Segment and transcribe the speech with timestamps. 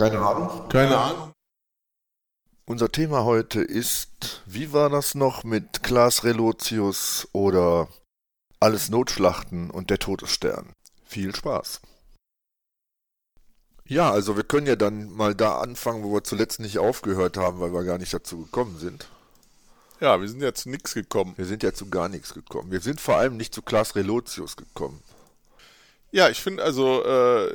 [0.00, 0.68] Keine Ahnung.
[0.70, 1.32] Keine Ahnung.
[2.64, 7.88] Unser Thema heute ist, wie war das noch mit Klaas Relotius oder
[8.60, 10.72] Alles Notschlachten und der Todesstern?
[11.04, 11.82] Viel Spaß.
[13.84, 17.60] Ja, also wir können ja dann mal da anfangen, wo wir zuletzt nicht aufgehört haben,
[17.60, 19.06] weil wir gar nicht dazu gekommen sind.
[20.00, 21.34] Ja, wir sind ja zu nichts gekommen.
[21.36, 22.70] Wir sind ja zu gar nichts gekommen.
[22.70, 25.02] Wir sind vor allem nicht zu Klaas Relotius gekommen.
[26.12, 27.48] Ja, ich finde also, äh,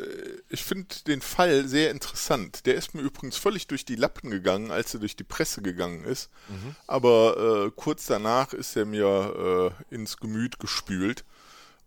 [0.50, 2.66] ich finde den Fall sehr interessant.
[2.66, 6.06] Der ist mir übrigens völlig durch die Lappen gegangen, als er durch die Presse gegangen
[6.06, 6.30] ist.
[6.48, 6.76] Mhm.
[6.88, 11.26] Aber äh, kurz danach ist er mir äh, ins Gemüt gespült.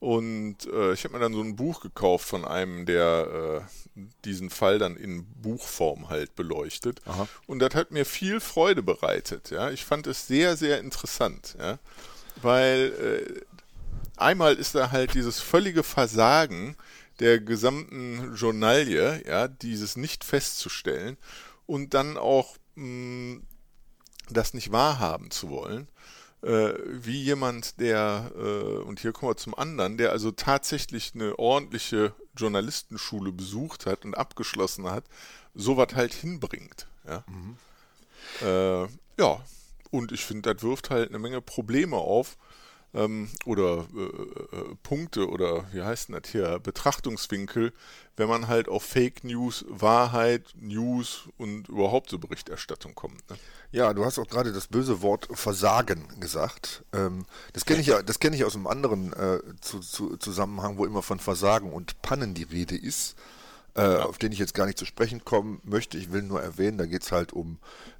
[0.01, 3.65] Und äh, ich habe mir dann so ein Buch gekauft von einem, der
[3.97, 7.01] äh, diesen Fall dann in Buchform halt beleuchtet.
[7.07, 7.27] Aha.
[7.47, 9.51] Und das hat mir viel Freude bereitet.
[9.51, 11.57] Ja, ich fand es sehr, sehr interessant.
[11.59, 11.79] Ja,
[12.43, 12.93] weil
[13.27, 13.48] äh,
[14.21, 16.77] einmal ist da halt dieses völlige Versagen
[17.21, 21.17] der gesamten Journalie, ja, dieses nicht festzustellen
[21.67, 23.47] und dann auch mh, hm,
[24.31, 25.89] das nicht wahrhaben zu wollen,
[26.43, 31.39] äh, wie jemand, der, äh, und hier kommen wir zum anderen, der also tatsächlich eine
[31.39, 35.05] ordentliche Journalistenschule besucht hat und abgeschlossen hat,
[35.55, 36.87] sowas halt hinbringt.
[37.07, 37.57] Ja, mhm.
[38.43, 38.83] äh,
[39.21, 39.45] ja.
[39.91, 42.37] und ich finde, das wirft halt eine Menge Probleme auf,
[42.95, 47.73] ähm, oder äh, äh, Punkte oder wie heißt das hier, Betrachtungswinkel,
[48.17, 53.29] wenn man halt auf Fake News, Wahrheit, News und überhaupt so Berichterstattung kommt.
[53.31, 53.37] Ne?
[53.71, 56.85] Ja, du hast auch gerade das böse Wort Versagen gesagt.
[56.93, 60.79] Ähm, das kenne ich ja, das kenne ich aus einem anderen äh, zu, zu, Zusammenhang,
[60.79, 63.17] wo immer von Versagen und Pannen die Rede ist.
[63.75, 64.07] Äh, ja.
[64.07, 65.99] auf den ich jetzt gar nicht zu sprechen kommen möchte.
[65.99, 67.59] Ich will nur erwähnen, da geht es halt um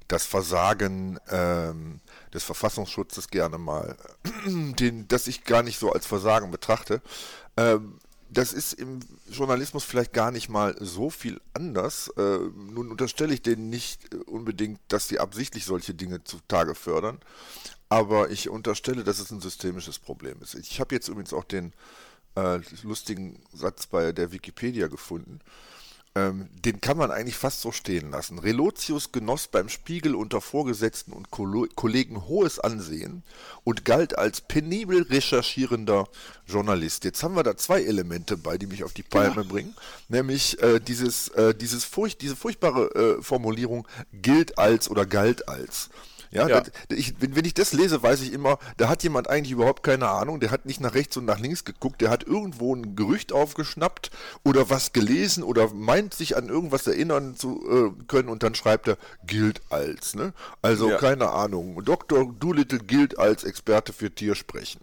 [0.09, 2.01] das Versagen ähm,
[2.33, 3.95] des Verfassungsschutzes gerne mal,
[4.45, 7.01] den, das ich gar nicht so als Versagen betrachte.
[7.55, 7.99] Ähm,
[8.31, 8.99] das ist im
[9.29, 12.09] Journalismus vielleicht gar nicht mal so viel anders.
[12.17, 17.19] Äh, nun unterstelle ich denen nicht unbedingt, dass sie absichtlich solche Dinge zutage fördern,
[17.87, 20.55] aber ich unterstelle, dass es ein systemisches Problem ist.
[20.55, 21.73] Ich habe jetzt übrigens auch den
[22.35, 25.39] äh, lustigen Satz bei der Wikipedia gefunden.
[26.19, 28.39] Ähm, den kann man eigentlich fast so stehen lassen.
[28.39, 33.23] Relotius genoss beim Spiegel unter Vorgesetzten und Kollegen hohes Ansehen
[33.63, 36.07] und galt als penibel recherchierender
[36.45, 37.05] Journalist.
[37.05, 39.47] Jetzt haben wir da zwei Elemente bei, die mich auf die Palme ja.
[39.47, 39.75] bringen,
[40.09, 45.89] nämlich äh, dieses, äh, dieses Furcht, diese furchtbare äh, Formulierung gilt als oder galt als.
[46.31, 46.61] Ja, ja.
[46.61, 49.81] Das, ich, wenn, wenn ich das lese, weiß ich immer, da hat jemand eigentlich überhaupt
[49.83, 52.95] keine Ahnung, der hat nicht nach rechts und nach links geguckt, der hat irgendwo ein
[52.95, 54.11] Gerücht aufgeschnappt
[54.43, 58.87] oder was gelesen oder meint sich an irgendwas erinnern zu äh, können und dann schreibt
[58.87, 60.13] er, gilt als.
[60.13, 60.33] Ne?
[60.61, 60.97] Also ja.
[60.97, 61.83] keine Ahnung.
[61.83, 62.31] Dr.
[62.39, 64.81] Doolittle gilt als Experte für Tiersprechen.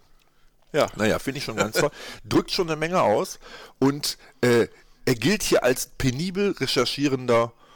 [0.73, 0.87] Ja.
[0.97, 1.91] Naja, finde ich schon ganz toll.
[2.25, 3.39] Drückt schon eine Menge aus
[3.79, 4.67] und äh,
[5.05, 7.66] er gilt hier als penibel recherchierender äh,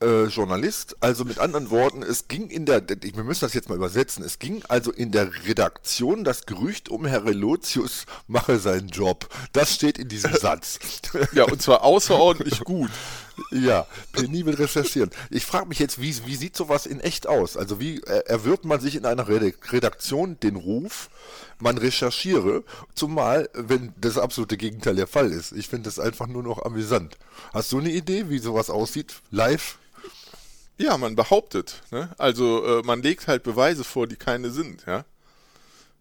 [0.00, 0.96] Journalist.
[1.00, 4.38] Also mit anderen Worten, es ging in der, wir müssen das jetzt mal übersetzen, es
[4.38, 9.28] ging also in der Redaktion das Gerücht um Herr Relotius mache seinen Job.
[9.52, 10.78] Das steht in diesem Satz.
[11.32, 12.90] Ja, und zwar außerordentlich gut.
[13.50, 15.10] Ja, penibel recherchieren.
[15.30, 17.56] Ich frage mich jetzt, wie, wie sieht sowas in echt aus?
[17.56, 21.08] Also wie äh, erwirbt man sich in einer Redaktion den Ruf,
[21.58, 25.52] man recherchiere, zumal wenn das absolute Gegenteil der Fall ist.
[25.52, 27.16] Ich finde das einfach nur noch amüsant.
[27.54, 29.14] Hast du eine Idee, wie sowas aussieht?
[29.30, 29.78] Live?
[30.80, 31.82] Ja, man behauptet.
[31.90, 32.08] Ne?
[32.16, 35.04] Also äh, man legt halt Beweise vor, die keine sind, ja.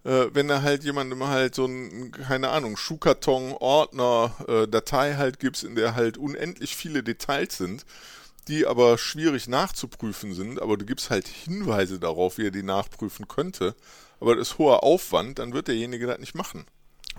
[0.06, 5.40] Äh, wenn da halt jemandem halt so ein, keine Ahnung, Schuhkarton, Ordner, äh, Datei halt
[5.40, 7.86] gibt, in der halt unendlich viele Details sind,
[8.48, 13.28] die aber schwierig nachzuprüfen sind, aber du gibst halt Hinweise darauf, wie er die nachprüfen
[13.28, 13.76] könnte,
[14.22, 16.66] aber das ist hoher Aufwand, dann wird derjenige das nicht machen.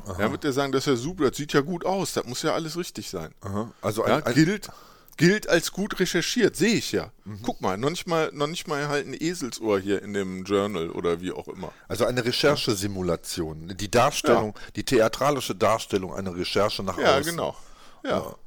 [0.06, 0.14] Aha.
[0.14, 2.40] Dann wird er sagen, das ist ja super, das sieht ja gut aus, das muss
[2.40, 3.34] ja alles richtig sein.
[3.42, 3.70] Aha.
[3.82, 4.70] Also ein, ja, gilt,
[5.20, 7.12] gilt als gut recherchiert, sehe ich ja.
[7.24, 7.40] Mhm.
[7.42, 10.88] Guck mal, noch nicht mal, noch nicht mal halt ein Eselsohr hier in dem Journal
[10.88, 11.72] oder wie auch immer.
[11.88, 14.70] Also eine Recherchesimulation, die Darstellung, ja.
[14.76, 17.32] die theatralische Darstellung einer Recherche nach ja, außen.
[17.32, 17.54] Genau.
[18.02, 18.38] Ja, genau.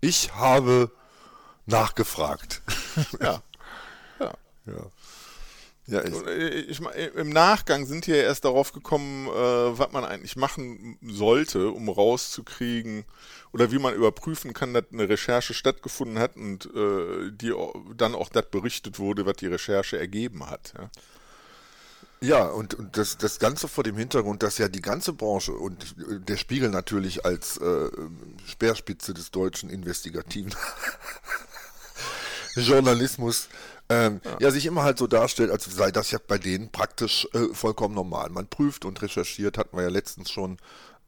[0.00, 0.90] Ich habe
[1.66, 2.60] nachgefragt.
[3.20, 3.40] ja.
[4.18, 4.32] Ja.
[4.66, 4.90] ja.
[5.88, 6.80] Ja, ich, äh, ich,
[7.14, 9.30] Im Nachgang sind wir erst darauf gekommen, äh,
[9.78, 13.04] was man eigentlich machen sollte, um rauszukriegen
[13.52, 17.54] oder wie man überprüfen kann, dass eine Recherche stattgefunden hat und äh, die
[17.96, 20.74] dann auch das berichtet wurde, was die Recherche ergeben hat.
[20.76, 20.90] Ja.
[22.22, 25.94] Ja, und, und das, das Ganze vor dem Hintergrund, dass ja die ganze Branche und
[25.96, 27.90] der Spiegel natürlich als äh,
[28.46, 30.54] Speerspitze des deutschen investigativen
[32.56, 33.48] Journalismus
[33.88, 34.36] Ähm, ja.
[34.40, 34.50] ja.
[34.50, 38.30] sich immer halt so darstellt, als sei das ja bei denen praktisch äh, vollkommen normal.
[38.30, 40.58] Man prüft und recherchiert, hatten wir ja letztens schon,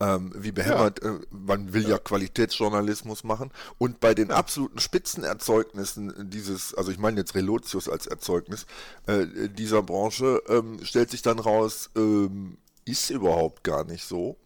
[0.01, 1.17] ähm, wie behämmert, ja.
[1.17, 1.91] äh, man will ja.
[1.91, 1.99] ja.
[1.99, 3.51] Qualitätsjournalismus machen.
[3.79, 8.67] Und bei den absoluten Spitzenerzeugnissen dieses, also ich meine jetzt Relotius als Erzeugnis
[9.07, 14.37] äh, dieser Branche, ähm, stellt sich dann raus, ähm, ist überhaupt gar nicht so.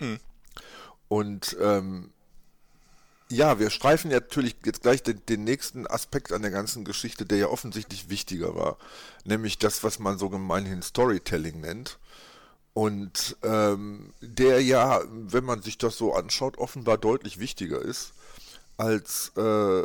[0.00, 0.18] Hm.
[1.08, 2.12] Und ähm,
[3.30, 7.38] ja, wir streifen natürlich jetzt gleich den, den, nächsten Aspekt an der ganzen Geschichte, der
[7.38, 8.76] ja offensichtlich wichtiger war,
[9.24, 11.98] nämlich das, was man so gemeinhin Storytelling nennt.
[12.72, 18.12] Und ähm, der ja, wenn man sich das so anschaut, offenbar deutlich wichtiger ist
[18.76, 19.82] als äh,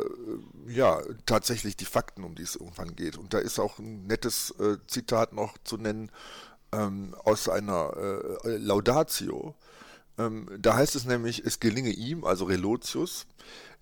[0.68, 3.18] ja tatsächlich die Fakten, um die es irgendwann geht.
[3.18, 6.10] Und da ist auch ein nettes äh, Zitat noch zu nennen
[6.72, 7.92] ähm, aus einer
[8.44, 9.54] äh, Laudatio.
[10.18, 13.26] Ähm, da heißt es nämlich, es gelinge ihm, also Relotius,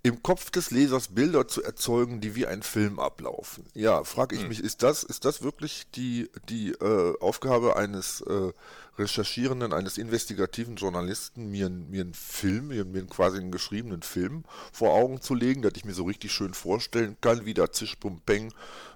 [0.05, 3.65] im Kopf des Lesers Bilder zu erzeugen, die wie ein Film ablaufen.
[3.73, 4.49] Ja, frage ich hm.
[4.49, 8.53] mich, ist das, ist das wirklich die, die äh, Aufgabe eines äh,
[8.99, 14.93] Recherchierenden, eines investigativen Journalisten, mir, mir einen Film, mir, mir quasi einen geschriebenen Film vor
[14.93, 18.21] Augen zu legen, dass ich mir so richtig schön vorstellen kann, wie da zisch, bum,
[18.21, 18.53] peng,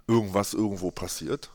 [0.06, 1.50] irgendwas irgendwo passiert?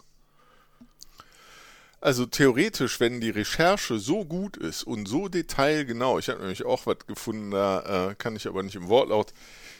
[2.03, 6.85] Also theoretisch, wenn die Recherche so gut ist und so detailgenau, ich habe nämlich auch
[6.85, 9.33] was gefunden, da äh, kann ich aber nicht im Wortlaut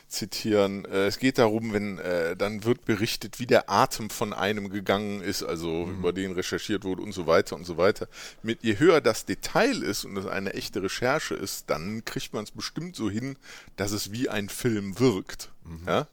[0.07, 0.85] zitieren.
[0.85, 5.19] Äh, es geht darum, wenn äh, dann wird berichtet, wie der Atem von einem gegangen
[5.21, 5.99] ist, also mhm.
[5.99, 8.07] über den recherchiert wurde und so weiter und so weiter.
[8.41, 12.45] Mit je höher das Detail ist und es eine echte Recherche ist, dann kriegt man
[12.45, 13.35] es bestimmt so hin,
[13.75, 15.51] dass es wie ein Film wirkt.
[15.65, 15.81] Mhm.
[15.85, 16.07] Ja?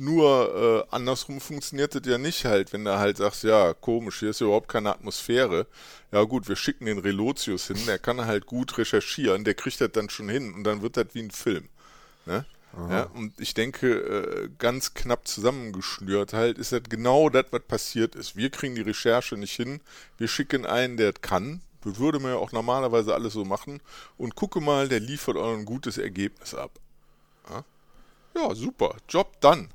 [0.00, 4.30] Nur äh, andersrum funktioniert das ja nicht halt, wenn du halt sagst, ja, komisch, hier
[4.30, 5.66] ist überhaupt keine Atmosphäre.
[6.12, 9.90] Ja gut, wir schicken den Relotius hin, der kann halt gut recherchieren, der kriegt das
[9.90, 11.68] dann schon hin und dann wird das wie ein Film.
[12.26, 12.46] Ne?
[12.90, 18.14] Ja, und ich denke, äh, ganz knapp zusammengeschnürt halt, ist das genau das, was passiert
[18.14, 18.36] ist.
[18.36, 19.80] Wir kriegen die Recherche nicht hin,
[20.16, 23.80] wir schicken einen, der das kann, das würde man ja auch normalerweise alles so machen,
[24.16, 26.70] und gucke mal, der liefert auch ein gutes Ergebnis ab.
[27.50, 27.64] Ja,
[28.36, 29.70] ja super, Job dann.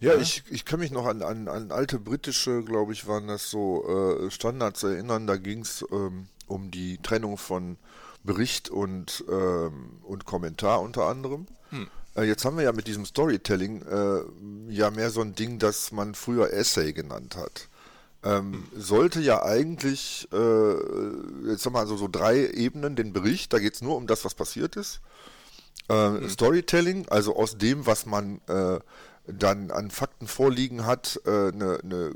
[0.00, 3.28] Ja, ja, Ich, ich kann mich noch an, an, an alte britische, glaube ich, waren
[3.28, 3.84] das so
[4.26, 5.26] äh, Standards erinnern.
[5.26, 7.76] Da ging es ähm, um die Trennung von
[8.22, 11.46] Bericht und, ähm, und Kommentar unter anderem.
[11.70, 11.88] Hm.
[12.14, 15.92] Äh, jetzt haben wir ja mit diesem Storytelling äh, ja mehr so ein Ding, das
[15.92, 17.68] man früher Essay genannt hat.
[18.22, 18.80] Ähm, hm.
[18.80, 23.74] Sollte ja eigentlich, äh, jetzt haben wir also so drei Ebenen, den Bericht, da geht
[23.74, 25.00] es nur um das, was passiert ist.
[25.88, 26.28] Äh, hm.
[26.28, 28.78] Storytelling, also aus dem, was man äh,
[29.28, 32.14] dann an Fakten vorliegen hat, eine, äh, eine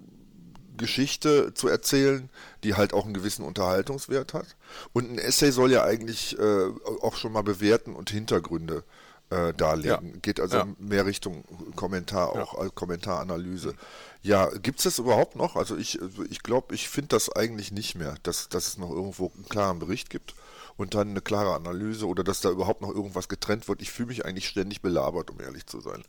[0.76, 2.28] Geschichte zu erzählen,
[2.64, 4.56] die halt auch einen gewissen Unterhaltungswert hat.
[4.92, 6.66] Und ein Essay soll ja eigentlich äh,
[7.02, 8.84] auch schon mal bewerten und Hintergründe
[9.30, 10.12] äh, darlegen.
[10.14, 10.18] Ja.
[10.20, 10.68] Geht also ja.
[10.78, 11.44] mehr Richtung
[11.76, 12.68] Kommentar, auch ja.
[12.70, 13.68] Kommentaranalyse.
[13.68, 13.76] Mhm.
[14.22, 15.56] Ja, gibt es das überhaupt noch?
[15.56, 18.90] Also ich, also ich glaube, ich finde das eigentlich nicht mehr, dass, dass es noch
[18.90, 20.34] irgendwo einen klaren Bericht gibt
[20.76, 23.82] und dann eine klare Analyse oder dass da überhaupt noch irgendwas getrennt wird.
[23.82, 26.04] Ich fühle mich eigentlich ständig belabert, um ehrlich zu sein.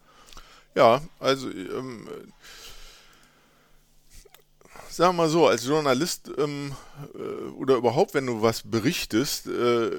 [0.75, 2.07] Ja, also ähm,
[4.95, 6.73] sagen wir mal so, als Journalist ähm,
[7.15, 9.91] äh, oder überhaupt, wenn du was berichtest äh,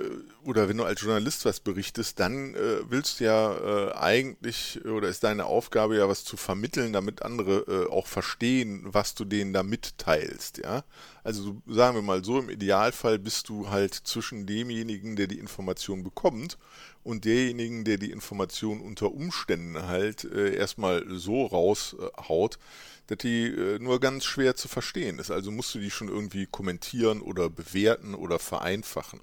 [0.44, 5.08] oder wenn du als Journalist was berichtest, dann äh, willst du ja äh, eigentlich oder
[5.08, 9.52] ist deine Aufgabe ja was zu vermitteln, damit andere äh, auch verstehen, was du denen
[9.52, 10.84] da mitteilst, ja.
[11.22, 16.04] Also sagen wir mal so, im Idealfall bist du halt zwischen demjenigen, der die Information
[16.04, 16.58] bekommt
[17.02, 22.58] und derjenigen, der die Information unter Umständen halt äh, erstmal so raushaut,
[23.06, 25.30] dass die äh, nur ganz schwer zu verstehen ist.
[25.30, 29.20] Also musst du die schon irgendwie kommentieren oder bewerten oder vereinfachen.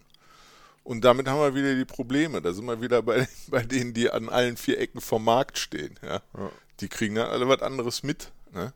[0.84, 2.42] Und damit haben wir wieder die Probleme.
[2.42, 6.00] Da sind wir wieder bei, bei denen, die an allen vier Ecken vom Markt stehen.
[6.02, 6.22] Ja?
[6.38, 6.52] ja.
[6.80, 8.32] Die kriegen dann alle was anderes mit.
[8.54, 8.74] Ne?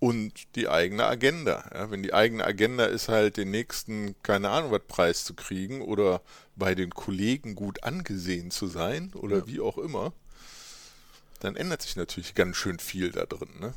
[0.00, 1.68] Und die eigene Agenda.
[1.74, 1.90] Ja?
[1.90, 6.22] Wenn die eigene Agenda ist halt, den nächsten, keine Ahnung, was Preis zu kriegen oder
[6.54, 9.46] bei den Kollegen gut angesehen zu sein oder ja.
[9.46, 10.12] wie auch immer,
[11.40, 13.50] dann ändert sich natürlich ganz schön viel da drin.
[13.60, 13.74] Ne?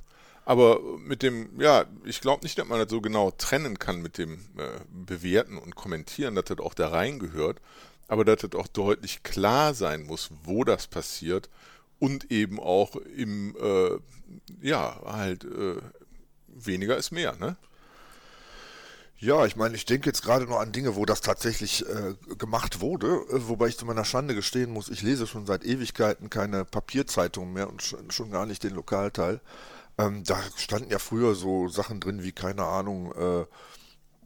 [0.51, 4.17] Aber mit dem, ja, ich glaube nicht, dass man das so genau trennen kann mit
[4.17, 7.61] dem äh, Bewerten und Kommentieren, dass das auch da reingehört,
[8.09, 11.49] aber dass das auch deutlich klar sein muss, wo das passiert
[11.99, 13.97] und eben auch im, äh,
[14.61, 15.77] ja, halt, äh,
[16.49, 17.55] weniger ist mehr, ne?
[19.19, 22.81] Ja, ich meine, ich denke jetzt gerade noch an Dinge, wo das tatsächlich äh, gemacht
[22.81, 26.65] wurde, äh, wobei ich zu meiner Schande gestehen muss, ich lese schon seit Ewigkeiten keine
[26.65, 29.39] Papierzeitung mehr und schon gar nicht den Lokalteil.
[30.01, 33.45] Ähm, da standen ja früher so Sachen drin wie, keine Ahnung, äh,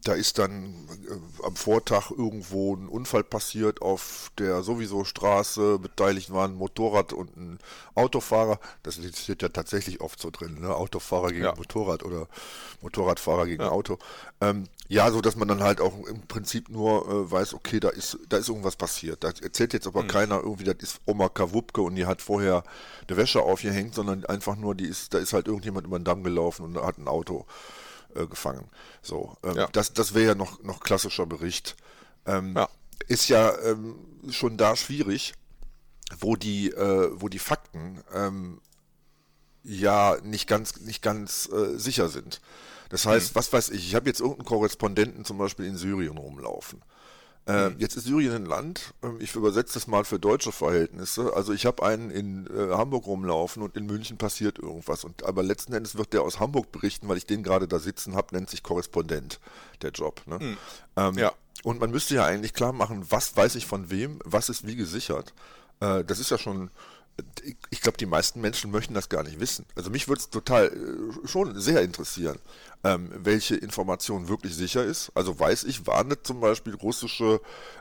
[0.04, 5.78] da ist dann äh, am Vortag irgendwo ein Unfall passiert auf der sowieso Straße.
[5.78, 7.58] Beteiligt waren ein Motorrad und ein
[7.94, 8.60] Autofahrer.
[8.84, 10.74] Das steht ja tatsächlich oft so drin, ne?
[10.74, 11.54] Autofahrer gegen ja.
[11.56, 12.28] Motorrad oder
[12.82, 13.70] Motorradfahrer gegen ja.
[13.70, 13.98] Auto.
[14.40, 17.88] Ähm, ja, so dass man dann halt auch im Prinzip nur äh, weiß, okay, da
[17.88, 19.24] ist, da ist irgendwas passiert.
[19.24, 20.08] Da erzählt jetzt aber mhm.
[20.08, 22.62] keiner irgendwie, das ist Oma Kawupke und die hat vorher
[23.08, 26.22] eine Wäsche aufgehängt, sondern einfach nur, die ist, da ist halt irgendjemand über den Damm
[26.22, 27.46] gelaufen und hat ein Auto
[28.14, 28.68] äh, gefangen.
[29.02, 29.68] So, ähm, ja.
[29.72, 31.76] das, das wäre ja noch, noch klassischer Bericht.
[32.24, 32.68] Ähm, ja.
[33.08, 33.96] Ist ja ähm,
[34.30, 35.34] schon da schwierig,
[36.18, 38.60] wo die, äh, wo die Fakten ähm,
[39.62, 42.40] ja nicht ganz, nicht ganz äh, sicher sind.
[42.88, 43.38] Das heißt, mhm.
[43.38, 46.82] was weiß ich, ich habe jetzt irgendeinen Korrespondenten zum Beispiel in Syrien rumlaufen.
[47.46, 47.76] Äh, mhm.
[47.78, 51.32] Jetzt ist Syrien ein Land, ähm, ich übersetze das mal für deutsche Verhältnisse.
[51.34, 55.04] Also ich habe einen in äh, Hamburg rumlaufen und in München passiert irgendwas.
[55.04, 58.16] Und aber letzten Endes wird der aus Hamburg berichten, weil ich den gerade da sitzen
[58.16, 59.38] habe, nennt sich Korrespondent
[59.82, 60.22] der Job.
[60.26, 60.38] Ne?
[60.40, 60.56] Mhm.
[60.96, 61.32] Ähm, ja.
[61.62, 64.76] Und man müsste ja eigentlich klar machen, was weiß ich von wem, was ist wie
[64.76, 65.32] gesichert.
[65.80, 66.70] Äh, das ist ja schon
[67.70, 69.64] ich glaube, die meisten Menschen möchten das gar nicht wissen.
[69.74, 72.38] Also mich würde es total äh, schon sehr interessieren
[72.84, 75.10] ähm, welche Information wirklich sicher ist.
[75.14, 77.40] Also weiß ich, waren das zum Beispiel russische,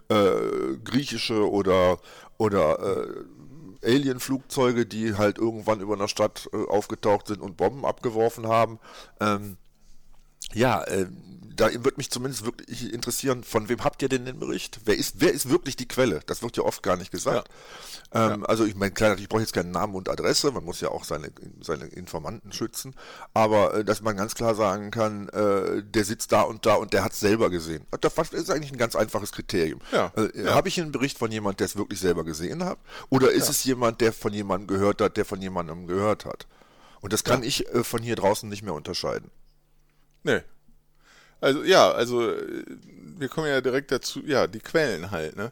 [0.09, 1.99] äh, griechische oder,
[2.37, 3.25] oder äh,
[3.85, 8.79] Alien-Flugzeuge, die halt irgendwann über einer Stadt äh, aufgetaucht sind und Bomben abgeworfen haben.
[9.19, 9.57] Ähm,
[10.53, 11.07] ja, äh,
[11.55, 14.79] da wird mich zumindest wirklich interessieren, von wem habt ihr denn den Bericht?
[14.85, 16.21] Wer ist, wer ist wirklich die Quelle?
[16.25, 17.49] Das wird ja oft gar nicht gesagt.
[18.13, 18.33] Ja.
[18.33, 18.47] Ähm, ja.
[18.47, 21.03] Also ich meine, klar, ich brauche jetzt keinen Namen und Adresse, man muss ja auch
[21.03, 21.31] seine,
[21.61, 22.95] seine Informanten schützen,
[23.33, 26.93] aber äh, dass man ganz klar sagen kann, äh, der sitzt da und da und
[26.93, 27.85] der hat es selber gesehen.
[28.01, 29.81] Das ist eigentlich ein ganz einfaches Kriterium.
[29.91, 30.11] Ja.
[30.15, 32.79] Äh, Habe ich einen Bericht von jemand, der es wirklich selber gesehen hat?
[33.09, 36.47] Oder ist es jemand, der von jemandem gehört hat, der von jemandem gehört hat?
[37.01, 39.29] Und das kann ich äh, von hier draußen nicht mehr unterscheiden.
[40.23, 40.41] Nee,
[41.41, 42.65] also ja, also äh,
[43.17, 45.51] wir kommen ja direkt dazu, ja, die Quellen halt, ne?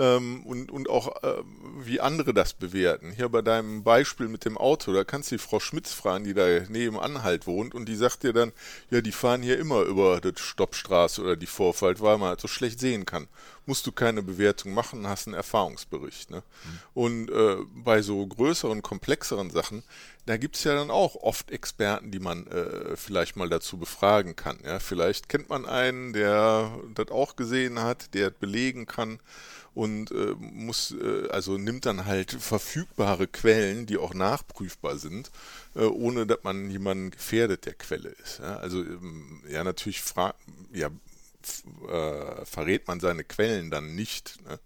[0.00, 1.42] Ähm, und, und auch äh,
[1.78, 3.12] wie andere das bewerten.
[3.12, 6.32] Hier bei deinem Beispiel mit dem Auto, da kannst du die Frau Schmitz fragen, die
[6.32, 8.52] da nebenan halt wohnt und die sagt dir dann,
[8.90, 12.48] ja, die fahren hier immer über die Stoppstraße oder die Vorfahrt, weil man halt so
[12.48, 13.28] schlecht sehen kann.
[13.66, 16.30] Musst du keine Bewertung machen, hast einen Erfahrungsbericht.
[16.30, 16.38] Ne?
[16.38, 16.78] Mhm.
[16.94, 19.82] Und äh, bei so größeren, komplexeren Sachen,
[20.24, 24.34] da gibt es ja dann auch oft Experten, die man äh, vielleicht mal dazu befragen
[24.34, 24.60] kann.
[24.64, 24.78] Ja?
[24.78, 29.20] Vielleicht kennt man einen, der das auch gesehen hat, der belegen kann
[29.74, 35.30] und äh, muss äh, also nimmt dann halt verfügbare Quellen, die auch nachprüfbar sind,
[35.74, 38.40] äh, ohne dass man jemanden gefährdet der Quelle ist.
[38.40, 38.56] Ja?
[38.56, 40.34] Also ähm, ja natürlich fra
[40.72, 44.42] ja, äh, verrät man seine Quellen dann nicht.
[44.48, 44.58] Ne?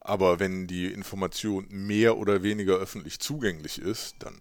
[0.00, 4.36] Aber wenn die Information mehr oder weniger öffentlich zugänglich ist, dann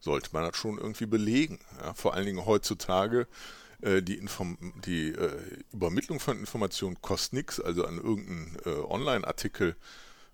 [0.00, 1.58] sollte man das schon irgendwie belegen.
[1.80, 3.26] Ja, vor allen Dingen heutzutage
[3.80, 5.30] die, Inform die äh,
[5.72, 9.76] Übermittlung von Informationen kostet nichts, also an irgendeinen äh, Online-Artikel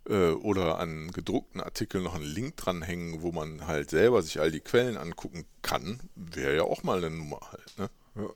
[0.08, 4.50] äh, oder an gedruckten Artikel noch einen Link dranhängen, wo man halt selber sich all
[4.50, 7.78] die Quellen angucken kann, wäre ja auch mal eine Nummer halt.
[7.78, 7.90] Ne?
[8.16, 8.30] Ja.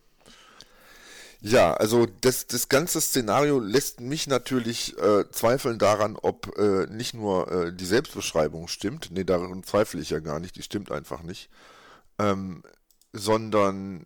[1.40, 7.14] Ja, also das, das ganze Szenario lässt mich natürlich äh, zweifeln daran, ob äh, nicht
[7.14, 11.22] nur äh, die Selbstbeschreibung stimmt, nee, daran zweifle ich ja gar nicht, die stimmt einfach
[11.22, 11.48] nicht,
[12.18, 12.64] ähm,
[13.12, 14.04] sondern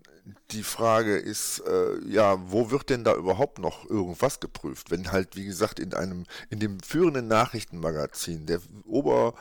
[0.51, 4.91] die Frage ist, äh, ja, wo wird denn da überhaupt noch irgendwas geprüft?
[4.91, 9.35] Wenn halt, wie gesagt, in einem, in dem führenden Nachrichtenmagazin der Ober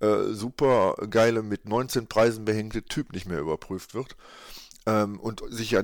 [0.00, 4.16] äh, super geile mit 19 Preisen behängte Typ nicht mehr überprüft wird,
[4.86, 5.82] ähm, und sich ja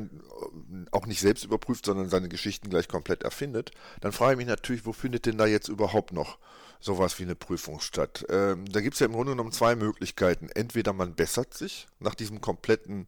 [0.93, 4.87] auch nicht selbst überprüft, sondern seine Geschichten gleich komplett erfindet, dann frage ich mich natürlich,
[4.87, 6.39] wo findet denn da jetzt überhaupt noch
[6.81, 8.25] sowas wie eine Prüfung statt?
[8.29, 10.49] Ähm, da gibt es ja im Grunde genommen zwei Möglichkeiten.
[10.55, 13.07] Entweder man bessert sich nach diesem kompletten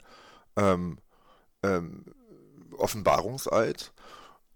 [0.56, 0.98] ähm,
[1.64, 2.04] ähm,
[2.76, 3.92] Offenbarungseid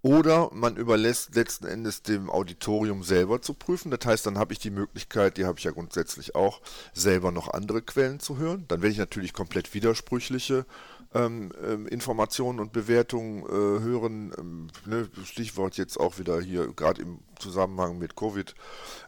[0.03, 3.91] oder man überlässt letzten Endes dem Auditorium selber zu prüfen.
[3.91, 6.61] Das heißt, dann habe ich die Möglichkeit, die habe ich ja grundsätzlich auch,
[6.93, 8.65] selber noch andere Quellen zu hören.
[8.69, 10.67] Dann werde ich natürlich komplett widersprüchliche
[11.15, 14.33] ähm, ähm, Informationen und Bewertungen äh, hören.
[14.39, 18.55] Ähm, ne, Stichwort jetzt auch wieder hier, gerade im Zusammenhang mit Covid,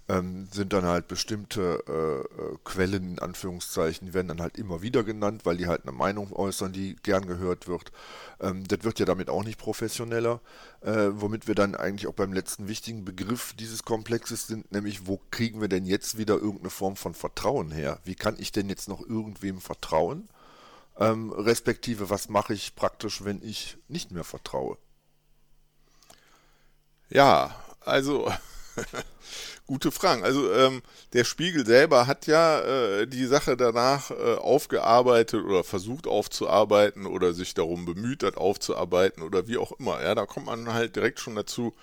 [0.09, 4.83] ähm, sind dann halt bestimmte äh, äh, Quellen in Anführungszeichen, die werden dann halt immer
[4.83, 7.93] wieder genannt, weil die halt eine Meinung äußern, die gern gehört wird.
[8.41, 10.41] Ähm, das wird ja damit auch nicht professioneller,
[10.81, 15.21] äh, womit wir dann eigentlich auch beim letzten wichtigen Begriff dieses Komplexes sind, nämlich wo
[15.31, 17.99] kriegen wir denn jetzt wieder irgendeine Form von Vertrauen her?
[18.05, 20.29] Wie kann ich denn jetzt noch irgendwem vertrauen?
[20.99, 24.77] Ähm, respektive, was mache ich praktisch, wenn ich nicht mehr vertraue?
[27.09, 28.31] Ja, also
[29.67, 30.25] Gute Fragen.
[30.25, 30.83] Also ähm,
[31.13, 37.33] der Spiegel selber hat ja äh, die Sache danach äh, aufgearbeitet oder versucht aufzuarbeiten oder
[37.35, 40.03] sich darum bemüht hat aufzuarbeiten oder wie auch immer.
[40.03, 41.75] Ja, da kommt man halt direkt schon dazu,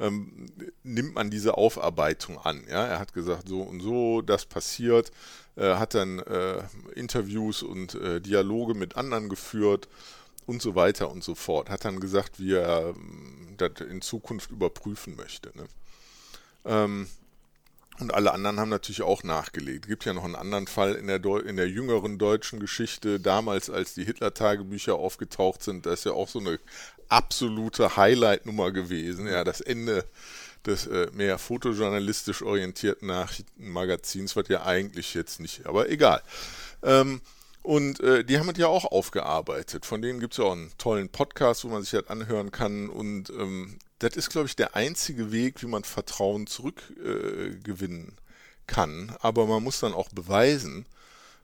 [0.00, 0.46] ähm,
[0.82, 2.64] nimmt man diese Aufarbeitung an.
[2.68, 5.12] Ja, er hat gesagt, so und so, das passiert,
[5.56, 6.62] äh, hat dann äh,
[6.94, 9.88] Interviews und äh, Dialoge mit anderen geführt
[10.46, 11.70] und so weiter und so fort.
[11.70, 15.52] Hat dann gesagt, wie er ähm, das in Zukunft überprüfen möchte.
[15.56, 15.66] Ne?
[16.64, 17.08] Ähm,
[18.00, 19.84] und alle anderen haben natürlich auch nachgelegt.
[19.84, 23.70] Es gibt ja noch einen anderen Fall in der, in der jüngeren deutschen Geschichte, damals
[23.70, 26.58] als die Hitler-Tagebücher aufgetaucht sind, das ist ja auch so eine
[27.08, 29.26] absolute Highlight-Nummer gewesen.
[29.26, 30.04] Ja, das Ende
[30.66, 36.22] des äh, mehr fotojournalistisch orientierten Nachrichtenmagazins, was ja eigentlich jetzt nicht, aber egal.
[36.82, 37.20] Ähm,
[37.62, 39.84] und äh, die haben es ja auch aufgearbeitet.
[39.84, 42.88] Von denen gibt es ja auch einen tollen Podcast, wo man sich das anhören kann.
[42.88, 48.20] Und ähm, das ist, glaube ich, der einzige Weg, wie man Vertrauen zurückgewinnen äh,
[48.66, 49.14] kann.
[49.20, 50.86] Aber man muss dann auch beweisen,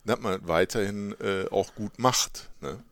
[0.04, 2.50] dass man weiterhin äh, auch gut macht.
[2.60, 2.82] Ne?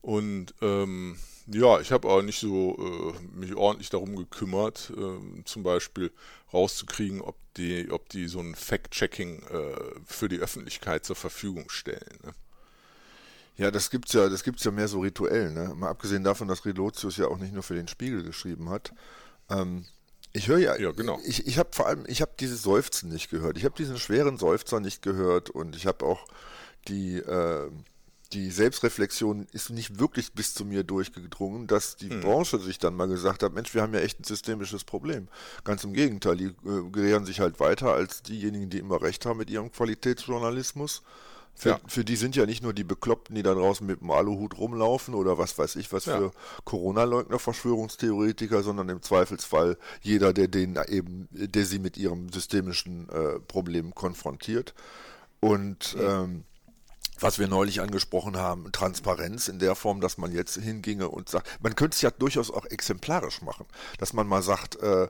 [0.00, 5.62] Und ähm, ja, ich habe auch nicht so äh, mich ordentlich darum gekümmert, äh, zum
[5.62, 6.12] Beispiel
[6.52, 12.18] rauszukriegen, ob die, ob die so ein Fact-Checking äh, für die Öffentlichkeit zur Verfügung stellen.
[12.22, 12.32] Ne?
[13.56, 15.72] Ja, das gibt's ja, das gibt's ja mehr so rituell, ne?
[15.76, 18.92] Mal abgesehen davon, dass Relotius ja auch nicht nur für den Spiegel geschrieben hat.
[19.48, 19.84] Ähm,
[20.32, 21.20] ich höre ja, ja, genau.
[21.24, 23.56] Ich, ich habe vor allem, ich habe dieses Seufzen nicht gehört.
[23.56, 26.26] Ich habe diesen schweren Seufzer nicht gehört und ich habe auch
[26.88, 27.70] die, äh,
[28.32, 32.20] die Selbstreflexion ist nicht wirklich bis zu mir durchgedrungen, dass die hm.
[32.20, 35.28] Branche sich dann mal gesagt hat, Mensch, wir haben ja echt ein systemisches Problem.
[35.62, 39.38] Ganz im Gegenteil, die äh, gerieren sich halt weiter als diejenigen, die immer recht haben
[39.38, 41.02] mit ihrem Qualitätsjournalismus.
[41.56, 41.80] Für, ja.
[41.86, 45.14] für, die sind ja nicht nur die Bekloppten, die da draußen mit dem Aluhut rumlaufen
[45.14, 46.18] oder was weiß ich was ja.
[46.18, 46.32] für
[46.64, 53.38] Corona-Leugner, Verschwörungstheoretiker, sondern im Zweifelsfall jeder, der den eben, der sie mit ihrem systemischen äh,
[53.40, 54.74] Problem konfrontiert.
[55.40, 56.24] Und ja.
[56.24, 56.44] ähm,
[57.20, 61.62] was wir neulich angesprochen haben, Transparenz in der Form, dass man jetzt hinginge und sagt,
[61.62, 63.66] man könnte es ja durchaus auch exemplarisch machen,
[63.98, 65.08] dass man mal sagt, äh,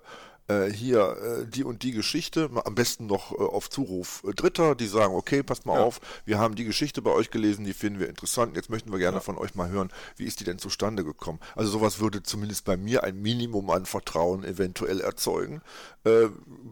[0.49, 4.75] äh, hier äh, die und die Geschichte, am besten noch äh, auf Zuruf äh, Dritter,
[4.75, 5.85] die sagen, okay, passt mal ja.
[5.85, 8.99] auf, wir haben die Geschichte bei euch gelesen, die finden wir interessant, jetzt möchten wir
[8.99, 9.21] gerne ja.
[9.23, 11.41] von euch mal hören, wie ist die denn zustande gekommen?
[11.55, 15.63] Also sowas würde zumindest bei mir ein Minimum an Vertrauen eventuell erzeugen.
[16.05, 16.29] Äh,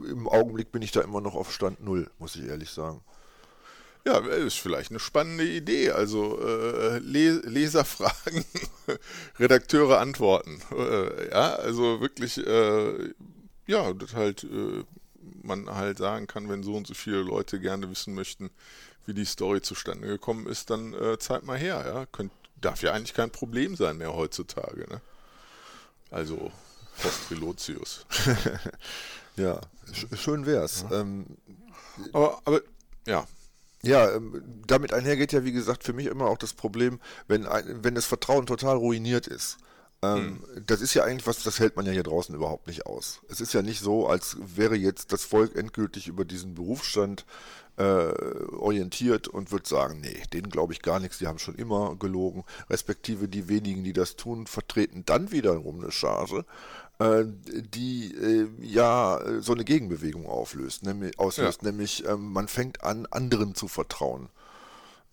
[0.08, 3.00] Im Augenblick bin ich da immer noch auf Stand Null, muss ich ehrlich sagen.
[4.04, 5.92] Ja, ist vielleicht eine spannende Idee.
[5.92, 8.44] Also äh, Leser fragen,
[9.38, 10.60] Redakteure antworten.
[10.76, 13.12] Äh, ja, also wirklich äh,
[13.72, 14.84] ja, das halt äh,
[15.42, 18.50] man halt sagen kann, wenn so und so viele Leute gerne wissen möchten,
[19.06, 22.06] wie die Story zustande gekommen ist, dann äh, zeigt mal her, ja.
[22.06, 25.00] Könnt, darf ja eigentlich kein Problem sein mehr heutzutage, ne?
[26.10, 26.52] Also
[27.00, 28.04] Postrilotius.
[29.36, 29.60] ja,
[29.92, 30.84] sch schön wär's.
[30.90, 31.00] Ja.
[31.00, 31.26] Ähm,
[32.12, 32.60] aber, aber,
[33.06, 33.26] ja.
[33.82, 37.82] Ja, ähm, damit einhergeht ja, wie gesagt, für mich immer auch das Problem, wenn, ein,
[37.82, 39.58] wenn das Vertrauen total ruiniert ist
[40.02, 40.66] ähm, hm.
[40.66, 43.20] Das ist ja eigentlich was, das hält man ja hier draußen überhaupt nicht aus.
[43.28, 47.24] Es ist ja nicht so, als wäre jetzt das Volk endgültig über diesen Berufsstand
[47.76, 51.96] äh, orientiert und würde sagen, nee, denen glaube ich gar nichts, die haben schon immer
[51.96, 52.44] gelogen.
[52.68, 56.44] Respektive die wenigen, die das tun, vertreten dann wiederum eine Charge,
[56.98, 61.70] äh, die äh, ja so eine Gegenbewegung auflöst, nämlich, auslöst, ja.
[61.70, 64.28] nämlich ähm, man fängt an, anderen zu vertrauen.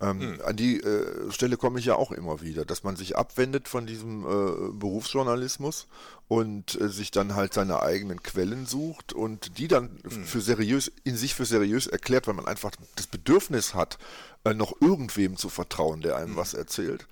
[0.02, 0.42] Ähm, hm.
[0.46, 3.86] An die äh, Stelle komme ich ja auch immer wieder, dass man sich abwendet von
[3.86, 5.88] diesem äh, Berufsjournalismus
[6.28, 10.24] und äh, sich dann halt seine eigenen Quellen sucht und die dann hm.
[10.24, 13.98] für seriös, in sich für seriös erklärt, weil man einfach das Bedürfnis hat,
[14.46, 16.38] äh, noch irgendwem zu vertrauen, der einem hm.
[16.38, 17.08] was erzählt.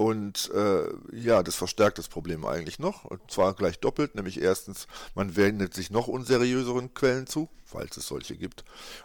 [0.00, 3.04] Und äh, ja, das verstärkt das Problem eigentlich noch.
[3.04, 8.06] Und zwar gleich doppelt, nämlich erstens, man wendet sich noch unseriöseren Quellen zu, falls es
[8.06, 8.64] solche gibt.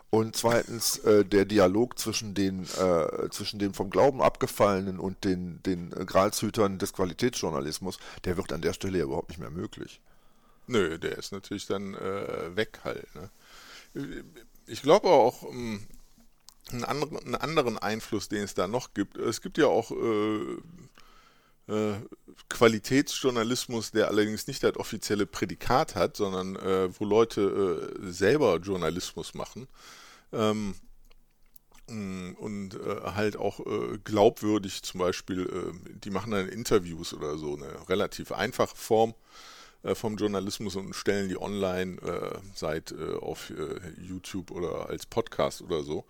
[0.09, 5.61] Und zweitens, äh, der Dialog zwischen den, äh, zwischen den vom Glauben abgefallenen und den,
[5.63, 9.99] den Gralshütern des Qualitätsjournalismus, der wird an der Stelle ja überhaupt nicht mehr möglich.
[10.65, 13.05] Nö, der ist natürlich dann äh, weg halt.
[13.15, 14.23] Ne?
[14.65, 15.85] Ich glaube auch, ähm,
[16.71, 19.17] einen anderen, einen anderen Einfluss, den es da noch gibt.
[19.17, 20.57] Es gibt ja auch äh, äh,
[22.49, 29.33] Qualitätsjournalismus, der allerdings nicht das offizielle Prädikat hat, sondern äh, wo Leute äh, selber Journalismus
[29.33, 29.67] machen.
[30.31, 30.75] Ähm,
[31.87, 35.73] und äh, halt auch äh, glaubwürdig zum Beispiel,
[36.03, 39.13] die machen dann Interviews oder so, eine relativ einfache Form
[39.93, 45.61] vom Journalismus und stellen die online, äh, seit äh, auf äh, YouTube oder als Podcast
[45.61, 46.05] oder so.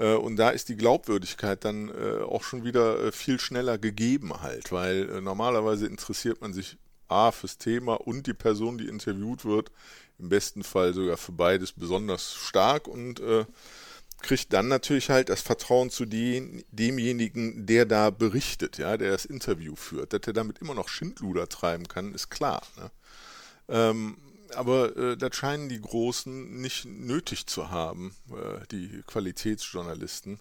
[0.00, 4.42] Äh, und da ist die Glaubwürdigkeit dann äh, auch schon wieder äh, viel schneller gegeben
[4.42, 9.70] halt, weil normalerweise interessiert man sich A fürs Thema und die Person, die interviewt wird,
[10.18, 13.44] im besten Fall sogar für beides besonders stark und äh,
[14.22, 19.24] kriegt dann natürlich halt das Vertrauen zu den, demjenigen, der da berichtet, ja, der das
[19.24, 20.12] Interview führt.
[20.12, 22.62] Dass er damit immer noch Schindluder treiben kann, ist klar.
[22.76, 22.90] Ne?
[23.68, 24.16] Ähm,
[24.56, 30.40] aber äh, das scheinen die Großen nicht nötig zu haben, äh, die Qualitätsjournalisten.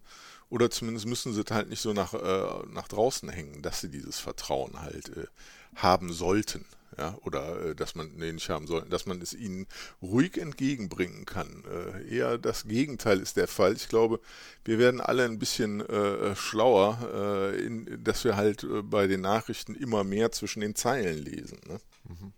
[0.50, 3.90] Oder zumindest müssen sie es halt nicht so nach, äh, nach draußen hängen, dass sie
[3.90, 5.28] dieses Vertrauen halt äh,
[5.76, 6.66] haben sollten.
[6.98, 9.68] Ja, oder äh, dass man, nee, nicht haben soll, dass man es ihnen
[10.02, 11.64] ruhig entgegenbringen kann.
[11.70, 13.74] Äh, eher das Gegenteil ist der Fall.
[13.74, 14.20] Ich glaube,
[14.66, 19.22] wir werden alle ein bisschen äh, schlauer, äh, in, dass wir halt äh, bei den
[19.22, 21.60] Nachrichten immer mehr zwischen den Zeilen lesen.
[21.68, 21.80] Ne?
[22.10, 22.34] Mhm.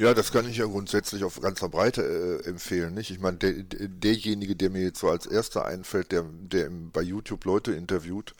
[0.00, 2.00] Ja, das kann ich ja grundsätzlich auf ganzer Breite
[2.42, 2.94] äh, empfehlen.
[2.94, 3.10] Nicht?
[3.10, 7.44] Ich meine, der, derjenige, der mir jetzt so als erster einfällt, der, der bei YouTube
[7.44, 8.34] Leute interviewt,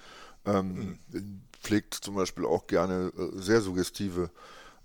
[0.46, 1.42] ähm, mhm.
[1.61, 4.31] pflegt zum Beispiel auch gerne äh, sehr suggestive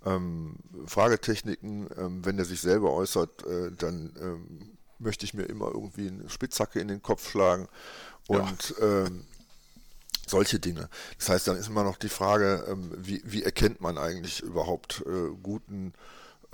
[0.06, 1.88] ähm, Fragetechniken.
[1.98, 6.30] Ähm, wenn er sich selber äußert, äh, dann ähm, möchte ich mir immer irgendwie eine
[6.30, 7.70] Spitzhacke in den Kopf schlagen
[8.28, 9.06] und ja.
[9.06, 9.24] Ähm,
[10.28, 10.90] solche Dinge.
[11.20, 15.06] Das heißt, dann ist immer noch die Frage, ähm, wie, wie erkennt man eigentlich überhaupt
[15.08, 15.94] äh, guten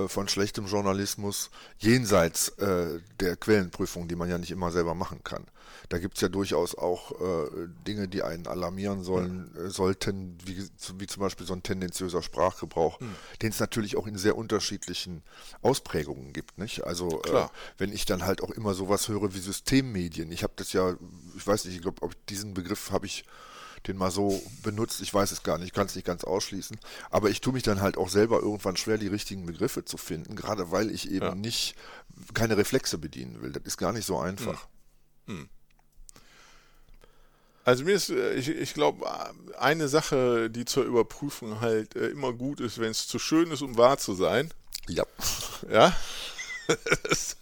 [0.08, 5.46] von schlechtem Journalismus jenseits äh, der Quellenprüfung, die man ja nicht immer selber machen kann.
[5.90, 10.58] Da gibt es ja durchaus auch äh, Dinge, die einen alarmieren sollen, äh, sollten, wie,
[10.98, 13.16] wie, zum Beispiel so ein tendenziöser Sprachgebrauch, mhm.
[13.42, 15.24] den es natürlich auch in sehr unterschiedlichen
[15.62, 16.58] Ausprägungen gibt.
[16.58, 16.86] Nicht?
[16.86, 20.74] Also äh, wenn ich dann halt auch immer sowas höre wie Systemmedien, ich habe das
[20.74, 20.96] ja,
[21.36, 23.26] ich weiß nicht, ich glaube, diesen Begriff habe ich
[23.88, 25.02] den mal so benutzt.
[25.02, 26.78] Ich weiß es gar nicht, ich kann es nicht ganz ausschließen.
[27.10, 30.36] Aber ich tue mich dann halt auch selber irgendwann schwer, die richtigen Begriffe zu finden,
[30.36, 31.36] gerade weil ich eben ja.
[31.36, 31.76] nicht
[32.34, 33.52] keine Reflexe bedienen will.
[33.52, 34.68] Das ist gar nicht so einfach.
[35.28, 35.38] Hm.
[35.38, 35.50] Hm.
[37.64, 39.08] Also mir ist, äh, ich, ich glaube,
[39.60, 43.62] eine Sache, die zur Überprüfung halt äh, immer gut ist, wenn es zu schön ist,
[43.62, 44.52] um wahr zu sein.
[44.88, 45.06] Ja.
[45.70, 45.96] Ja.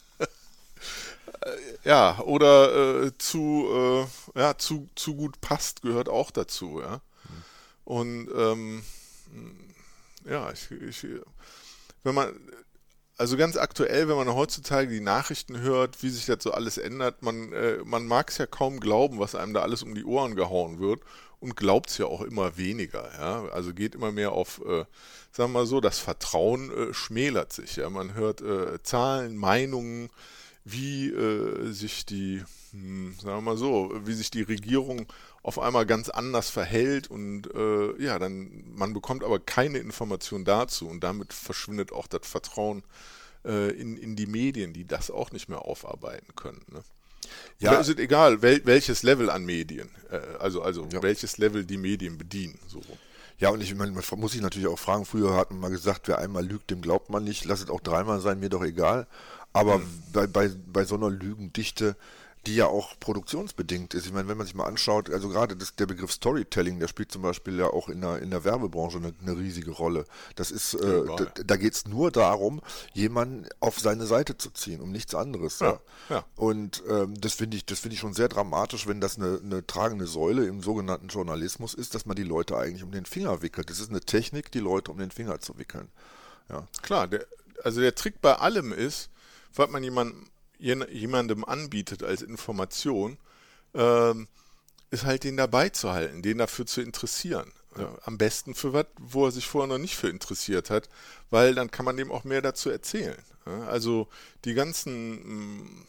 [1.83, 6.95] ja, oder äh, zu, äh, ja, zu, zu gut passt, gehört auch dazu, ja.
[6.95, 7.43] Mhm.
[7.85, 8.83] Und ähm,
[10.25, 11.05] ja, ich, ich,
[12.03, 12.33] wenn man,
[13.17, 17.21] also ganz aktuell, wenn man heutzutage die Nachrichten hört, wie sich das so alles ändert,
[17.21, 20.35] man, äh, man mag es ja kaum glauben, was einem da alles um die Ohren
[20.35, 21.01] gehauen wird
[21.39, 23.09] und glaubt es ja auch immer weniger.
[23.17, 23.43] Ja?
[23.51, 24.85] Also geht immer mehr auf, äh,
[25.31, 27.75] sagen wir mal so, das Vertrauen äh, schmälert sich.
[27.77, 27.89] Ja?
[27.89, 30.09] Man hört äh, Zahlen, Meinungen,
[30.65, 35.07] wie äh, sich die, hm, sagen wir mal so, wie sich die Regierung
[35.41, 40.87] auf einmal ganz anders verhält und äh, ja, dann man bekommt aber keine Information dazu
[40.87, 42.83] und damit verschwindet auch das Vertrauen
[43.45, 46.61] äh, in, in die Medien, die das auch nicht mehr aufarbeiten können.
[46.71, 46.81] Ne?
[47.59, 51.01] Ja, Oder ist es egal, wel, welches Level an Medien, äh, also also ja.
[51.01, 52.81] welches Level die Medien bedienen, so
[53.37, 56.07] Ja, und ich meine, man muss sich natürlich auch fragen, früher hat man mal gesagt,
[56.07, 59.07] wer einmal lügt, dem glaubt man nicht, lass es auch dreimal sein, mir doch egal.
[59.53, 60.03] Aber mhm.
[60.13, 61.95] bei, bei, bei so einer Lügendichte
[62.45, 64.05] die ja auch produktionsbedingt ist.
[64.05, 67.11] Ich meine, wenn man sich mal anschaut, also gerade das, der Begriff Storytelling, der spielt
[67.11, 70.05] zum Beispiel ja auch in der, in der Werbebranche eine, eine riesige Rolle.
[70.35, 72.61] Das ist, äh, da, da geht es nur darum,
[72.93, 75.59] jemanden auf seine Seite zu ziehen, um nichts anderes.
[75.59, 76.15] Ja, ja.
[76.15, 76.25] ja.
[76.37, 79.67] Und ähm, das finde ich, das finde ich schon sehr dramatisch, wenn das eine, eine
[79.67, 83.69] tragende Säule im sogenannten Journalismus ist, dass man die Leute eigentlich um den Finger wickelt.
[83.69, 85.89] Das ist eine Technik, die Leute um den Finger zu wickeln.
[86.47, 86.65] Ja.
[86.81, 87.25] Klar, der,
[87.63, 89.09] also der Trick bei allem ist,
[89.53, 90.27] was man jemandem
[90.59, 93.17] jemandem anbietet als Information,
[93.73, 94.27] ähm,
[94.91, 97.51] ist halt den dabei zu halten, den dafür zu interessieren.
[97.77, 97.95] Ja.
[98.03, 100.89] Am besten für was, wo er sich vorher noch nicht für interessiert hat,
[101.29, 103.17] weil dann kann man dem auch mehr dazu erzählen.
[103.67, 104.07] Also
[104.45, 105.85] die ganzen, mm,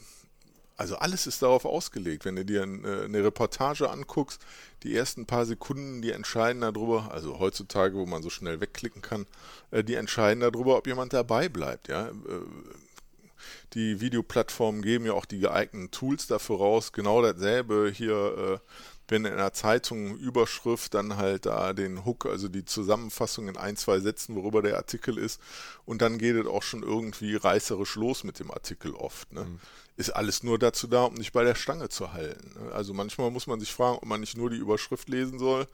[0.77, 2.25] also alles ist darauf ausgelegt.
[2.25, 4.40] Wenn du dir äh, eine Reportage anguckst,
[4.83, 9.27] die ersten paar Sekunden, die entscheiden darüber, also heutzutage, wo man so schnell wegklicken kann,
[9.70, 11.88] äh, die entscheiden darüber, ob jemand dabei bleibt.
[11.88, 12.11] Ja?
[13.74, 16.92] Die Videoplattformen geben ja auch die geeigneten Tools dafür raus.
[16.92, 18.59] Genau dasselbe hier, äh,
[19.09, 23.76] wenn in einer Zeitung Überschrift, dann halt da den Hook, also die Zusammenfassung in ein,
[23.76, 25.40] zwei Sätzen, worüber der Artikel ist.
[25.85, 29.33] Und dann geht es auch schon irgendwie reißerisch los mit dem Artikel oft.
[29.33, 29.44] Ne?
[29.44, 29.61] Mhm.
[29.96, 32.55] Ist alles nur dazu da, um nicht bei der Stange zu halten.
[32.59, 32.72] Ne?
[32.72, 35.66] Also manchmal muss man sich fragen, ob man nicht nur die Überschrift lesen soll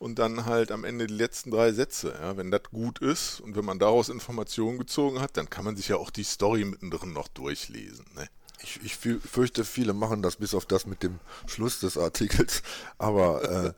[0.00, 2.14] und dann halt am Ende die letzten drei Sätze.
[2.20, 5.76] Ja, wenn das gut ist und wenn man daraus Informationen gezogen hat, dann kann man
[5.76, 8.06] sich ja auch die Story mittendrin noch durchlesen.
[8.16, 8.26] Ne?
[8.62, 12.62] Ich, ich fürchte, viele machen das bis auf das mit dem Schluss des Artikels,
[12.98, 13.72] aber äh,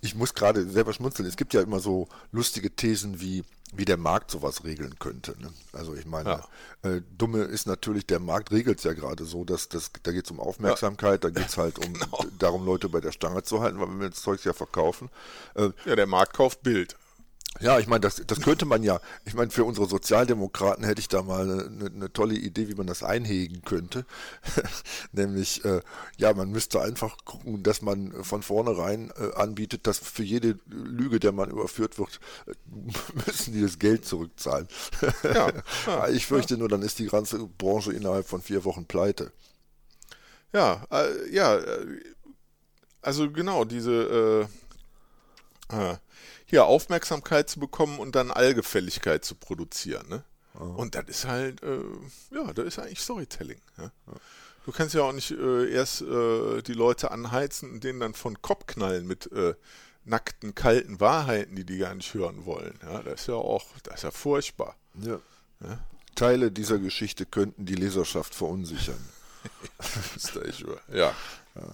[0.00, 1.28] ich muss gerade selber schmunzeln.
[1.28, 5.36] Es gibt ja immer so lustige Thesen wie wie der Markt sowas regeln könnte.
[5.40, 5.52] Ne?
[5.72, 6.42] Also ich meine,
[6.82, 6.90] ja.
[6.90, 10.24] äh, dumme ist natürlich, der Markt regelt es ja gerade so, dass das, da geht
[10.24, 11.30] es um Aufmerksamkeit, ja.
[11.30, 12.24] da geht es halt um genau.
[12.38, 15.08] darum, Leute bei der Stange zu halten, weil wir das Zeug ja verkaufen.
[15.54, 16.96] Äh, ja, der Markt kauft Bild.
[17.58, 21.08] Ja, ich meine, das, das könnte man ja, ich meine, für unsere Sozialdemokraten hätte ich
[21.08, 24.06] da mal eine, eine tolle Idee, wie man das einhegen könnte.
[25.12, 25.80] Nämlich, äh,
[26.16, 31.18] ja, man müsste einfach gucken, dass man von vornherein äh, anbietet, dass für jede Lüge,
[31.18, 32.52] der man überführt wird, äh,
[33.26, 34.68] müssen die das Geld zurückzahlen.
[35.24, 35.50] Ja,
[35.86, 36.60] ja ich fürchte ja.
[36.60, 39.32] nur, dann ist die ganze Branche innerhalb von vier Wochen pleite.
[40.52, 41.86] Ja, äh, ja, äh,
[43.02, 44.48] also genau, diese
[45.68, 45.96] äh, äh
[46.50, 50.08] hier Aufmerksamkeit zu bekommen und dann Allgefälligkeit zu produzieren.
[50.08, 50.24] Ne?
[50.58, 50.64] Oh.
[50.64, 51.80] Und das ist halt, äh,
[52.32, 53.60] ja, das ist eigentlich Storytelling.
[53.78, 53.92] Ja?
[54.66, 58.42] Du kannst ja auch nicht äh, erst äh, die Leute anheizen und denen dann von
[58.42, 59.54] Kopf knallen mit äh,
[60.04, 62.78] nackten, kalten Wahrheiten, die die gar nicht hören wollen.
[62.82, 64.76] Ja, das ist ja auch, das ist ja furchtbar.
[64.94, 65.20] Ja.
[65.60, 65.78] ja?
[66.16, 68.98] Teile dieser Geschichte könnten die Leserschaft verunsichern.
[71.54, 71.70] ja.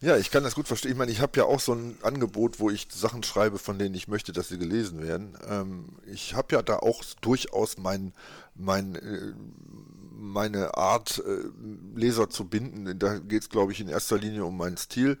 [0.00, 0.16] Ja.
[0.16, 0.92] Ich kann das gut verstehen.
[0.92, 3.94] Ich meine, ich habe ja auch so ein Angebot, wo ich Sachen schreibe, von denen
[3.94, 5.36] ich möchte, dass sie gelesen werden.
[5.48, 8.12] Ähm, ich habe ja da auch durchaus mein,
[8.54, 9.32] mein, äh,
[10.12, 11.44] meine Art, äh,
[11.94, 12.98] Leser zu binden.
[12.98, 15.18] Da geht es, glaube ich, in erster Linie um meinen Stil,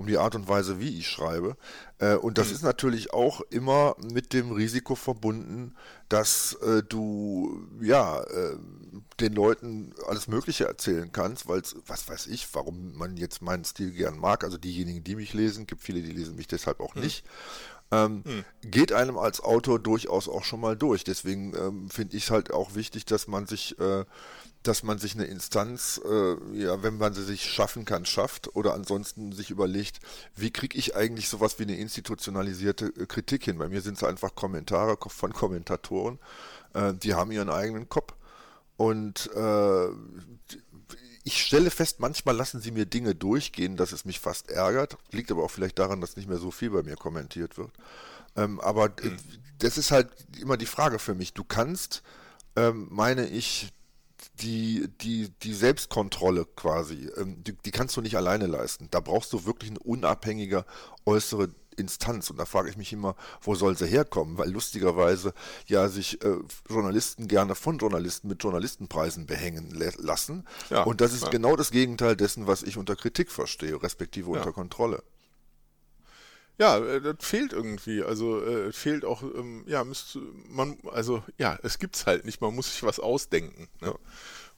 [0.00, 1.58] um die Art und Weise, wie ich schreibe.
[1.98, 2.54] Äh, und das mhm.
[2.54, 5.74] ist natürlich auch immer mit dem Risiko verbunden,
[6.08, 8.56] dass äh, du, ja, äh,
[9.20, 13.92] den Leuten alles Mögliche erzählen kannst, weil was weiß ich, warum man jetzt meinen Stil
[13.92, 14.42] gern mag.
[14.42, 17.02] Also diejenigen, die mich lesen, gibt viele, die lesen mich deshalb auch hm.
[17.02, 17.22] nicht.
[17.92, 18.44] Ähm, hm.
[18.62, 21.04] Geht einem als Autor durchaus auch schon mal durch.
[21.04, 24.06] Deswegen ähm, finde ich es halt auch wichtig, dass man sich, äh,
[24.62, 28.74] dass man sich eine Instanz, äh, ja, wenn man sie sich schaffen kann, schafft oder
[28.74, 30.00] ansonsten sich überlegt,
[30.36, 33.58] wie kriege ich eigentlich sowas wie eine institutionalisierte äh, Kritik hin?
[33.58, 36.18] Bei mir sind es einfach Kommentare von Kommentatoren,
[36.74, 38.14] äh, die haben ihren eigenen Kopf
[38.76, 39.88] und äh,
[41.22, 44.96] ich stelle fest, manchmal lassen sie mir Dinge durchgehen, dass es mich fast ärgert.
[45.10, 47.70] Liegt aber auch vielleicht daran, dass nicht mehr so viel bei mir kommentiert wird.
[48.36, 49.18] Ähm, aber mhm.
[49.58, 50.08] das ist halt
[50.40, 51.34] immer die Frage für mich.
[51.34, 52.02] Du kannst,
[52.56, 53.70] ähm, meine ich,
[54.40, 58.88] die, die, die Selbstkontrolle quasi, ähm, die, die, kannst du nicht alleine leisten.
[58.90, 60.64] Da brauchst du wirklich eine unabhängige
[61.06, 62.30] äußere Instanz.
[62.30, 64.38] Und da frage ich mich immer, wo soll sie herkommen?
[64.38, 65.34] Weil lustigerweise
[65.66, 66.36] ja sich äh,
[66.68, 70.46] Journalisten gerne von Journalisten mit Journalistenpreisen behängen lassen.
[70.68, 71.28] Ja, und das ist ja.
[71.30, 74.38] genau das Gegenteil dessen, was ich unter Kritik verstehe, respektive ja.
[74.38, 75.02] unter Kontrolle.
[76.60, 78.04] Ja, äh, das fehlt irgendwie.
[78.04, 80.20] Also äh, fehlt auch, ähm, ja, müsste
[80.50, 82.42] man, also ja, es gibt's halt nicht.
[82.42, 83.68] Man muss sich was ausdenken.
[83.80, 83.94] Ne?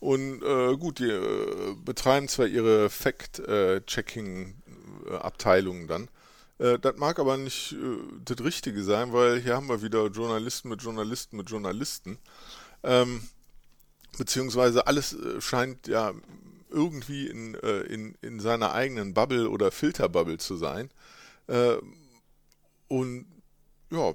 [0.01, 6.09] Und äh, gut, die äh, betreiben zwar ihre Fact-Checking-Abteilungen dann,
[6.59, 10.71] äh, das mag aber nicht äh, das Richtige sein, weil hier haben wir wieder Journalisten
[10.71, 12.19] mit Journalisten mit Journalisten.
[12.83, 13.29] Ähm,
[14.19, 16.15] beziehungsweise alles scheint ja
[16.69, 20.91] irgendwie in, in, in seiner eigenen Bubble oder Filterbubble zu sein.
[21.47, 21.77] Äh,
[22.89, 23.27] und
[23.91, 24.15] ja,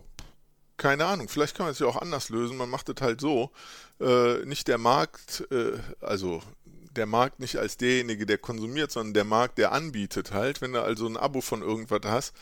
[0.78, 2.58] keine Ahnung, vielleicht kann man es ja auch anders lösen.
[2.58, 3.52] Man macht es halt so,
[4.00, 6.42] äh, nicht der Markt, äh, also
[6.98, 10.62] der Markt nicht als derjenige, der konsumiert, sondern der Markt, der anbietet halt.
[10.62, 12.34] Wenn du also ein Abo von irgendwas hast,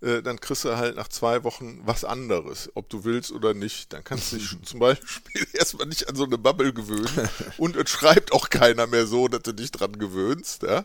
[0.00, 3.92] äh, dann kriegst du halt nach zwei Wochen was anderes, ob du willst oder nicht.
[3.92, 7.28] Dann kannst du dich zum Beispiel erstmal nicht an so eine Bubble gewöhnen
[7.58, 10.62] und es schreibt auch keiner mehr so, dass du dich dran gewöhnst.
[10.62, 10.84] Ja?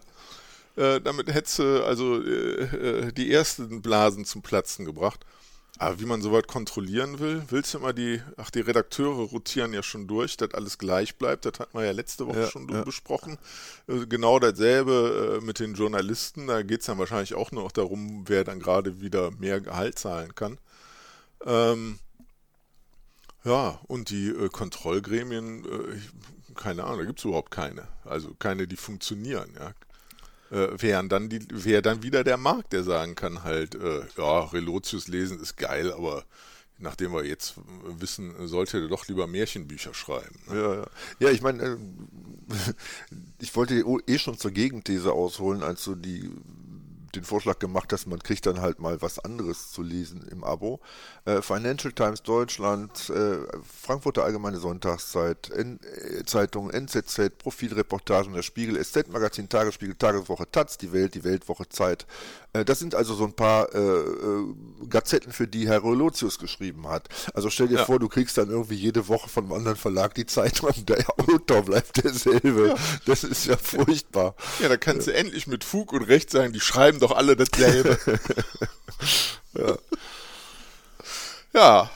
[0.80, 5.26] Äh, damit hättest du also äh, äh die ersten Blasen zum Platzen gebracht.
[5.78, 9.82] Aber wie man soweit kontrollieren will, willst du immer die, ach, die Redakteure rotieren ja
[9.84, 11.46] schon durch, dass alles gleich bleibt.
[11.46, 12.84] Das hatten wir ja letzte Woche ja, schon ja.
[12.84, 13.38] besprochen.
[13.88, 16.48] Äh, genau dasselbe mit den Journalisten.
[16.48, 20.00] Da geht es dann wahrscheinlich auch nur noch darum, wer dann gerade wieder mehr Gehalt
[20.00, 20.60] zahlen kann.
[21.46, 22.00] Ähm,
[23.44, 27.88] ja, und die äh, Kontrollgremien, äh, keine Ahnung, da gibt es überhaupt keine.
[28.06, 29.74] Also keine, die funktionieren, ja
[30.52, 34.46] äh, wären dann die, wäre dann wieder der Markt, der sagen kann halt, äh, ja,
[34.46, 36.24] Relotius lesen ist geil, aber
[36.80, 40.40] nachdem wir jetzt wissen, sollte er doch lieber Märchenbücher schreiben.
[40.48, 40.56] Ne?
[40.56, 40.88] Ja, ja.
[41.20, 41.78] ja, ich meine, äh,
[43.40, 46.30] ich wollte eh schon zur Gegenthese ausholen, als du die
[47.15, 50.80] den Vorschlag gemacht hast, man kriegt dann halt mal was anderes zu lesen im Abo.
[51.26, 58.84] Äh, Financial Times Deutschland, äh, Frankfurter Allgemeine Sonntagszeit, N äh, Zeitung, NZZ, Profilreportagen der Spiegel,
[58.84, 62.06] SZ Magazin, Tagesspiegel, Tageswoche, Taz, die Welt, die Weltwoche, Zeit.
[62.54, 64.56] Äh, das sind also so ein paar äh, äh,
[64.89, 67.08] Gazetten, für die Herr Rolotius geschrieben hat.
[67.34, 67.86] Also stell dir ja.
[67.86, 71.06] vor, du kriegst dann irgendwie jede Woche von einem anderen Verlag die Zeitung und der
[71.17, 72.69] Autor bleibt derselbe.
[72.69, 72.76] Ja.
[73.06, 74.36] Das ist ja furchtbar.
[74.60, 77.98] Ja, da kannst du endlich mit Fug und Recht sagen, die schreiben doch alle dasselbe.
[79.54, 79.78] ja.
[81.54, 81.90] ja.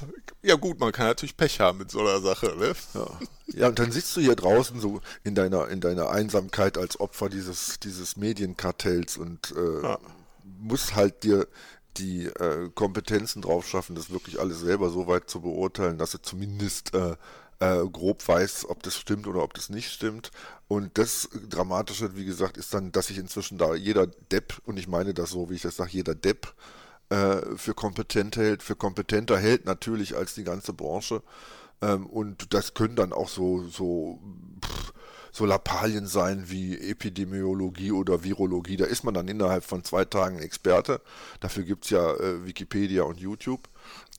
[0.46, 2.74] Ja, gut, man kann natürlich Pech haben mit so einer Sache, ne?
[2.94, 3.08] Ja.
[3.48, 7.30] ja, und dann sitzt du hier draußen so in deiner, in deiner Einsamkeit als Opfer
[7.30, 10.00] dieses, dieses Medienkartells und äh, ja.
[10.60, 11.48] musst halt dir
[11.96, 16.22] die äh, Kompetenzen drauf schaffen, das wirklich alles selber so weit zu beurteilen, dass sie
[16.22, 17.16] zumindest äh,
[17.64, 20.32] äh, grob weiß, ob das stimmt oder ob das nicht stimmt.
[20.68, 24.88] Und das Dramatische, wie gesagt, ist dann, dass sich inzwischen da jeder Depp, und ich
[24.90, 26.54] meine das so, wie ich das sage, jeder Depp
[27.10, 31.22] äh, für kompetent hält, für kompetenter hält natürlich als die ganze Branche.
[31.82, 34.20] Ähm, und das können dann auch so, so,
[34.66, 34.94] pff,
[35.32, 38.76] so Lappalien sein wie Epidemiologie oder Virologie.
[38.76, 41.00] Da ist man dann innerhalb von zwei Tagen Experte.
[41.40, 43.70] Dafür gibt es ja äh, Wikipedia und YouTube.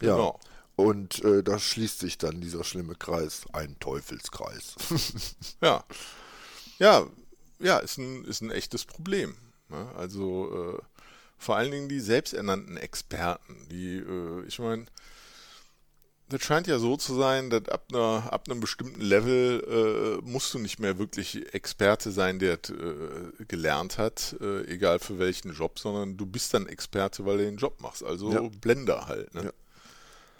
[0.00, 0.34] Ja.
[0.76, 4.74] Und äh, da schließt sich dann dieser schlimme Kreis, ein Teufelskreis.
[5.62, 5.84] ja.
[6.78, 7.06] Ja,
[7.60, 9.36] ja, ist ein, ist ein echtes Problem.
[9.68, 9.88] Ne?
[9.96, 10.82] Also äh,
[11.38, 14.86] vor allen Dingen die selbsternannten Experten, die, äh, ich meine,
[16.28, 20.54] das scheint ja so zu sein, dass ab, einer, ab einem bestimmten Level äh, musst
[20.54, 25.78] du nicht mehr wirklich Experte sein, der äh, gelernt hat, äh, egal für welchen Job,
[25.78, 28.02] sondern du bist dann Experte, weil du den Job machst.
[28.02, 28.40] Also ja.
[28.60, 29.34] Blender halt.
[29.34, 29.44] Ne?
[29.44, 29.52] Ja.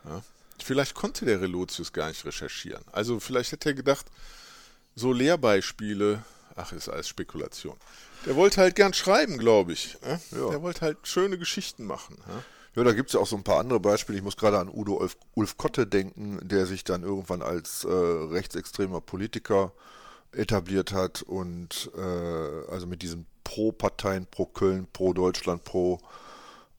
[0.04, 0.22] Ja.
[0.62, 2.82] Vielleicht konnte der Relotius gar nicht recherchieren.
[2.92, 4.06] Also vielleicht hätte er gedacht,
[4.94, 6.22] so Lehrbeispiele,
[6.54, 7.76] ach, ist alles Spekulation.
[8.26, 9.98] Der wollte halt gern schreiben, glaube ich.
[10.02, 10.20] Ne?
[10.30, 10.50] Ja.
[10.50, 12.16] Der wollte halt schöne Geschichten machen.
[12.28, 12.42] Ja?
[12.76, 14.18] Ja, da gibt es ja auch so ein paar andere Beispiele.
[14.18, 17.88] Ich muss gerade an Udo Ulf, Ulf Kotte denken, der sich dann irgendwann als äh,
[17.88, 19.72] rechtsextremer Politiker
[20.32, 26.00] etabliert hat und äh, also mit diesen Pro-Parteien, pro Köln, pro Deutschland, pro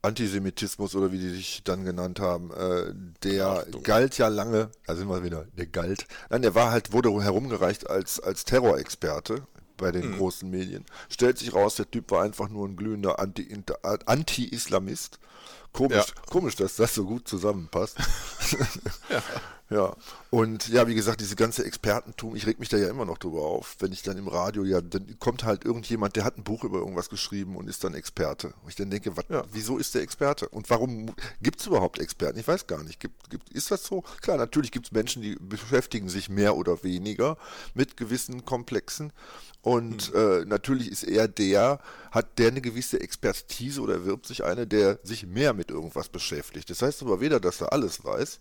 [0.02, 3.82] Antisemitismus oder wie die sich dann genannt haben, äh, der Achtung.
[3.82, 7.90] galt ja lange, da sind wir wieder, der galt, nein, der war halt, wurde herumgereicht
[7.90, 9.42] als, als Terrorexperte
[9.76, 10.18] bei den mhm.
[10.18, 10.84] großen Medien.
[11.08, 15.18] Stellt sich raus, der Typ war einfach nur ein glühender Anti-Islamist.
[15.72, 16.22] Komisch, ja.
[16.30, 17.98] komisch, dass das so gut zusammenpasst.
[19.10, 19.22] ja.
[19.68, 19.96] Ja,
[20.30, 23.42] und ja, wie gesagt, diese ganze Expertentum, ich reg mich da ja immer noch drüber
[23.42, 26.62] auf, wenn ich dann im Radio, ja, dann kommt halt irgendjemand, der hat ein Buch
[26.62, 28.54] über irgendwas geschrieben und ist dann Experte.
[28.62, 29.42] Und ich dann denke, wat, ja.
[29.50, 30.48] wieso ist der Experte?
[30.48, 32.38] Und warum gibt es überhaupt Experten?
[32.38, 33.00] Ich weiß gar nicht.
[33.00, 34.02] Gibt, gibt, ist das so?
[34.20, 37.36] Klar, natürlich gibt es Menschen, die beschäftigen sich mehr oder weniger
[37.74, 39.12] mit gewissen Komplexen.
[39.62, 40.20] Und mhm.
[40.20, 41.80] äh, natürlich ist er der,
[42.12, 46.70] hat der eine gewisse Expertise oder erwirbt sich eine, der sich mehr mit irgendwas beschäftigt.
[46.70, 48.38] Das heißt aber weder, dass er alles weiß,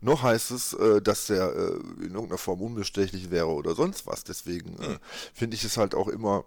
[0.00, 4.24] noch heißt es, äh, dass er äh, in irgendeiner Form unbestechlich wäre oder sonst was.
[4.24, 4.98] Deswegen äh, hm.
[5.34, 6.44] finde ich es halt auch immer,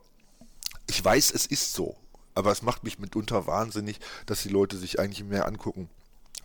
[0.87, 1.95] ich weiß, es ist so,
[2.35, 5.89] aber es macht mich mitunter wahnsinnig, dass die Leute sich eigentlich mehr angucken,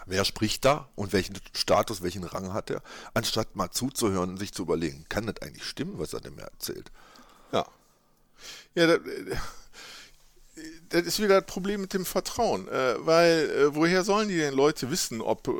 [0.06, 2.82] wer spricht da und welchen Status, welchen Rang hat er,
[3.14, 6.90] anstatt mal zuzuhören und sich zu überlegen, kann das eigentlich stimmen, was er dem erzählt?
[7.52, 7.66] Ja.
[8.74, 8.98] Ja, da,
[10.94, 14.54] das ist wieder das Problem mit dem Vertrauen, äh, weil äh, woher sollen die denn
[14.54, 15.50] Leute wissen, ob äh,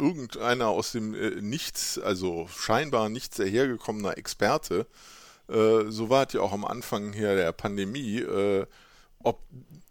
[0.00, 4.86] irgendeiner aus dem äh, Nichts, also scheinbar nichts dahergekommener Experte,
[5.48, 8.64] äh, so war es ja auch am Anfang hier der Pandemie, äh,
[9.24, 9.40] ob,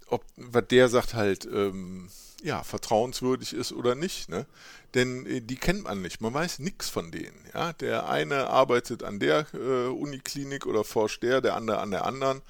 [0.08, 2.10] ob was der sagt halt, ähm,
[2.42, 4.46] ja, vertrauenswürdig ist oder nicht, ne?
[4.94, 7.74] Denn die kennt man nicht, man weiß nichts von denen, ja.
[7.74, 12.42] Der eine arbeitet an der Uniklinik oder forscht der, der andere an der anderen.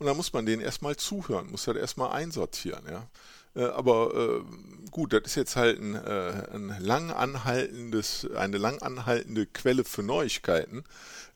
[0.00, 3.06] Und da muss man denen erstmal zuhören, muss halt erstmal einsortieren, ja.
[3.54, 8.80] Äh, aber äh, gut, das ist jetzt halt ein, äh, ein lang anhaltendes, eine lang
[8.80, 10.84] anhaltende Quelle für Neuigkeiten.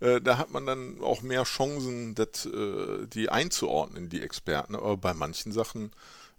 [0.00, 4.77] Äh, da hat man dann auch mehr Chancen, das, äh, die einzuordnen, die Experten.
[4.77, 5.92] Aber bei manchen Sachen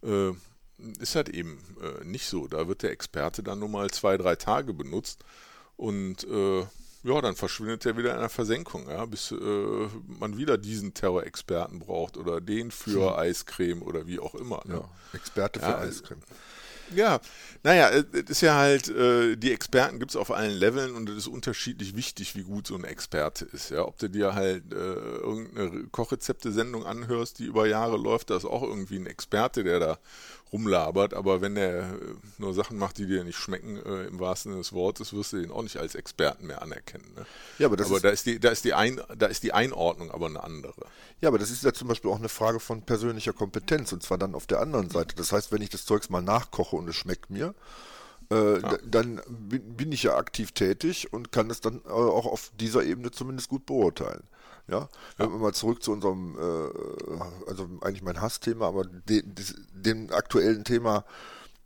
[0.04, 0.32] äh,
[1.00, 1.60] ist halt eben
[2.04, 2.48] nicht so.
[2.48, 5.24] Da wird der Experte dann nur mal zwei, drei Tage benutzt
[5.78, 6.28] und
[7.06, 9.36] ja, dann verschwindet er wieder in einer Versenkung, ja, bis äh,
[10.20, 13.20] man wieder diesen Terrorexperten braucht oder den für hm.
[13.20, 14.62] Eiscreme oder wie auch immer.
[14.66, 14.76] Ne?
[14.76, 16.22] Ja, Experte für ja, Eiscreme.
[16.94, 17.20] Ja,
[17.64, 21.18] naja, es ist ja halt, äh, die Experten gibt es auf allen Leveln und es
[21.18, 23.72] ist unterschiedlich wichtig, wie gut so ein Experte ist.
[23.72, 28.46] Ja, ob du dir halt äh, irgendeine Kochrezepte-Sendung anhörst, die über Jahre läuft, da ist
[28.46, 30.00] auch irgendwie ein Experte, der da
[30.52, 31.96] rumlabert, aber wenn er äh,
[32.38, 35.42] nur Sachen macht, die dir nicht schmecken, äh, im wahrsten Sinne des Wortes, wirst du
[35.42, 37.06] den auch nicht als Experten mehr anerkennen.
[37.16, 37.26] Ne?
[37.58, 40.12] Ja, aber, aber ist da, ist die, da, ist die Ein, da ist die Einordnung
[40.12, 40.86] aber eine andere.
[41.22, 44.18] Ja, aber das ist ja zum Beispiel auch eine Frage von persönlicher Kompetenz und zwar
[44.18, 45.16] dann auf der anderen Seite.
[45.16, 47.56] Das heißt, wenn ich das Zeugs mal nachkoche und es schmeckt mir,
[48.32, 48.78] äh, ja.
[48.86, 53.12] dann bin ich ja aktiv tätig und kann es dann äh, auch auf dieser Ebene
[53.12, 54.24] zumindest gut beurteilen.
[54.68, 59.46] Ja, wenn wir mal zurück zu unserem, äh, also eigentlich mein Hassthema, aber de, de,
[59.74, 61.06] dem aktuellen Thema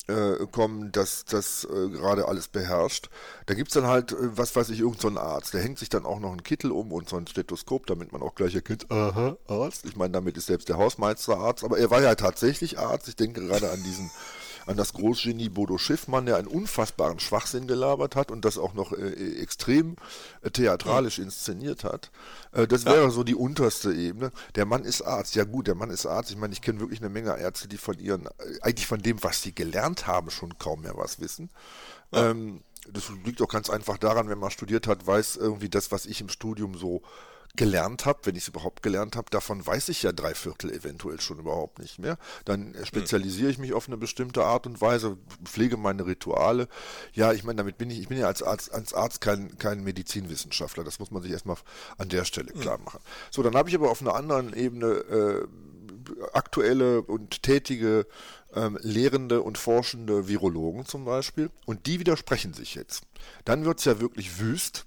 [0.10, 3.10] äh, kommen, dass das äh, gerade alles beherrscht.
[3.46, 6.06] Da gibt es dann halt, was weiß ich, irgendeinen so Arzt, der hängt sich dann
[6.06, 9.38] auch noch einen Kittel um und so ein Stethoskop, damit man auch gleich erkennt, aha,
[9.48, 9.86] Arzt.
[9.86, 13.08] Ich meine, damit ist selbst der Hausmeister Arzt, aber er war ja tatsächlich Arzt.
[13.08, 14.10] Ich denke gerade an diesen
[14.70, 18.94] an das Großgenie Bodo Schiffmann, der einen unfassbaren Schwachsinn gelabert hat und das auch noch
[18.94, 19.96] äh, extrem
[20.44, 22.12] äh, theatralisch inszeniert hat.
[22.52, 23.10] Äh, das wäre ja.
[23.10, 24.32] so die unterste Ebene.
[24.54, 25.34] Der Mann ist Arzt.
[25.34, 26.30] Ja gut, der Mann ist Arzt.
[26.30, 28.30] Ich meine, ich kenne wirklich eine Menge Ärzte, die von ihren, äh,
[28.62, 31.50] eigentlich von dem, was sie gelernt haben, schon kaum mehr was wissen.
[32.12, 32.30] Ja.
[32.30, 32.62] Ähm,
[32.92, 36.22] das liegt auch ganz einfach daran, wenn man studiert hat, weiß irgendwie das, was ich
[36.22, 37.02] im Studium so
[37.60, 41.20] gelernt habe, wenn ich es überhaupt gelernt habe, davon weiß ich ja drei Viertel eventuell
[41.20, 42.18] schon überhaupt nicht mehr.
[42.46, 46.70] Dann spezialisiere ich mich auf eine bestimmte Art und Weise, pflege meine Rituale.
[47.12, 49.84] Ja, ich meine, damit bin ich, ich bin ja als Arzt, als Arzt kein, kein
[49.84, 50.86] Medizinwissenschaftler.
[50.86, 51.58] Das muss man sich erstmal
[51.98, 53.02] an der Stelle klar machen.
[53.30, 55.48] So, dann habe ich aber auf einer anderen Ebene äh,
[56.32, 58.08] aktuelle und tätige
[58.56, 61.52] ähm, lehrende und forschende Virologen zum Beispiel.
[61.66, 63.04] Und die widersprechen sich jetzt.
[63.44, 64.86] Dann wird es ja wirklich wüst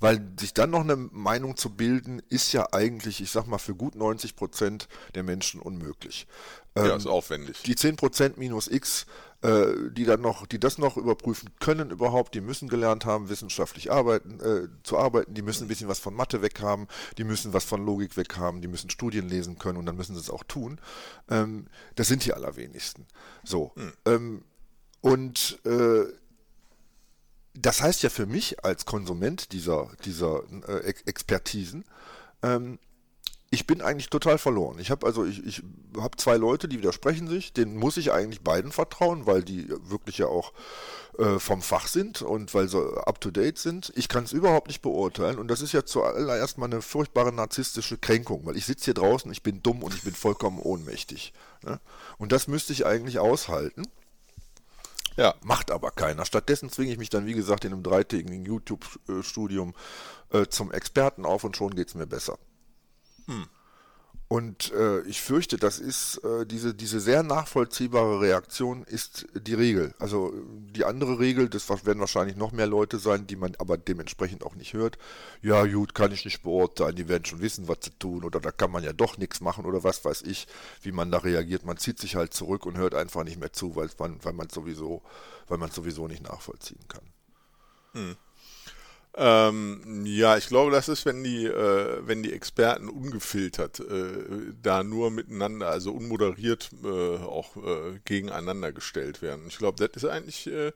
[0.00, 3.74] weil sich dann noch eine Meinung zu bilden, ist ja eigentlich, ich sag mal, für
[3.74, 6.26] gut 90 Prozent der Menschen unmöglich.
[6.76, 7.62] Ja, ähm, ist aufwendig.
[7.62, 9.06] Die 10 Prozent minus X,
[9.42, 13.90] äh, die dann noch, die das noch überprüfen können überhaupt, die müssen gelernt haben, wissenschaftlich
[13.90, 16.86] arbeiten, äh, zu arbeiten, die müssen ein bisschen was von Mathe weg haben,
[17.18, 20.14] die müssen was von Logik weg haben, die müssen Studien lesen können und dann müssen
[20.14, 20.80] sie es auch tun.
[21.28, 23.06] Ähm, das sind die allerwenigsten.
[23.44, 23.72] So.
[23.74, 23.92] Hm.
[24.06, 24.44] Ähm,
[25.00, 26.04] und äh,
[27.60, 31.84] das heißt ja für mich als Konsument dieser, dieser äh, Expertisen,
[32.42, 32.78] ähm,
[33.52, 34.78] ich bin eigentlich total verloren.
[34.78, 35.62] Ich habe also ich, ich
[35.96, 37.52] habe zwei Leute, die widersprechen sich.
[37.52, 40.52] Denen muss ich eigentlich beiden vertrauen, weil die wirklich ja auch
[41.18, 43.92] äh, vom Fach sind und weil sie up to date sind.
[43.96, 47.98] Ich kann es überhaupt nicht beurteilen und das ist ja zuallererst mal eine furchtbare narzisstische
[47.98, 51.32] Kränkung, weil ich sitze hier draußen, ich bin dumm und ich bin vollkommen ohnmächtig.
[51.64, 51.80] Ne?
[52.18, 53.82] Und das müsste ich eigentlich aushalten.
[55.16, 55.34] Ja.
[55.42, 56.24] Macht aber keiner.
[56.24, 59.74] Stattdessen zwinge ich mich dann, wie gesagt, in einem dreitägigen YouTube-Studium
[60.30, 62.38] äh, zum Experten auf und schon geht es mir besser.
[63.26, 63.46] Hm.
[64.32, 69.92] Und äh, ich fürchte, das ist äh, diese, diese sehr nachvollziehbare Reaktion ist die Regel.
[69.98, 70.32] Also
[70.72, 74.54] die andere Regel, das werden wahrscheinlich noch mehr Leute sein, die man aber dementsprechend auch
[74.54, 74.98] nicht hört.
[75.42, 78.52] Ja, gut, kann ich nicht beurteilen, die werden schon wissen, was sie tun oder da
[78.52, 80.46] kann man ja doch nichts machen oder was weiß ich,
[80.82, 81.64] wie man da reagiert.
[81.64, 84.48] Man zieht sich halt zurück und hört einfach nicht mehr zu, weil man, weil man
[84.48, 85.02] sowieso,
[85.48, 87.02] weil man sowieso nicht nachvollziehen kann.
[87.94, 88.16] Hm.
[89.14, 94.84] Ähm, ja, ich glaube, das ist, wenn die, äh, wenn die Experten ungefiltert äh, da
[94.84, 99.46] nur miteinander, also unmoderiert äh, auch äh, gegeneinander gestellt werden.
[99.48, 100.72] Ich glaube, das ist eigentlich äh,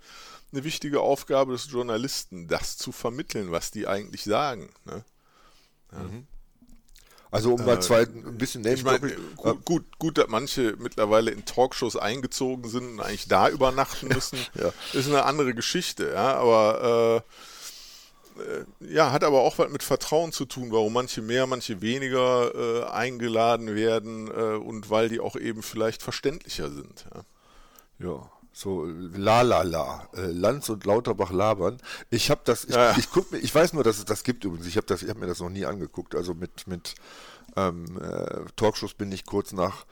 [0.52, 4.68] eine wichtige Aufgabe des Journalisten, das zu vermitteln, was die eigentlich sagen.
[4.84, 5.04] Ne?
[5.92, 5.98] Ja.
[5.98, 6.26] Mhm.
[7.30, 9.00] Also um mal zwei ein bisschen Name ich mein,
[9.34, 14.38] gut, gut, gut, dass manche mittlerweile in Talkshows eingezogen sind und eigentlich da übernachten müssen,
[14.54, 14.72] ja.
[14.92, 17.20] ist eine andere Geschichte, ja, aber äh, äh,
[18.80, 22.84] ja, hat aber auch was mit Vertrauen zu tun, warum manche mehr, manche weniger äh,
[22.90, 27.06] eingeladen werden äh, und weil die auch eben vielleicht verständlicher sind.
[27.98, 31.78] Ja, ja so la la la, äh, Lanz und Lauterbach labern.
[32.10, 32.96] Ich habe das, ich, ja, ja.
[32.96, 34.66] ich guck mir, ich weiß nur, dass es das gibt übrigens.
[34.66, 36.14] Ich habe das, ich habe mir das noch nie angeguckt.
[36.14, 36.94] Also mit mit
[37.56, 39.84] ähm, äh, Talkshows bin ich kurz nach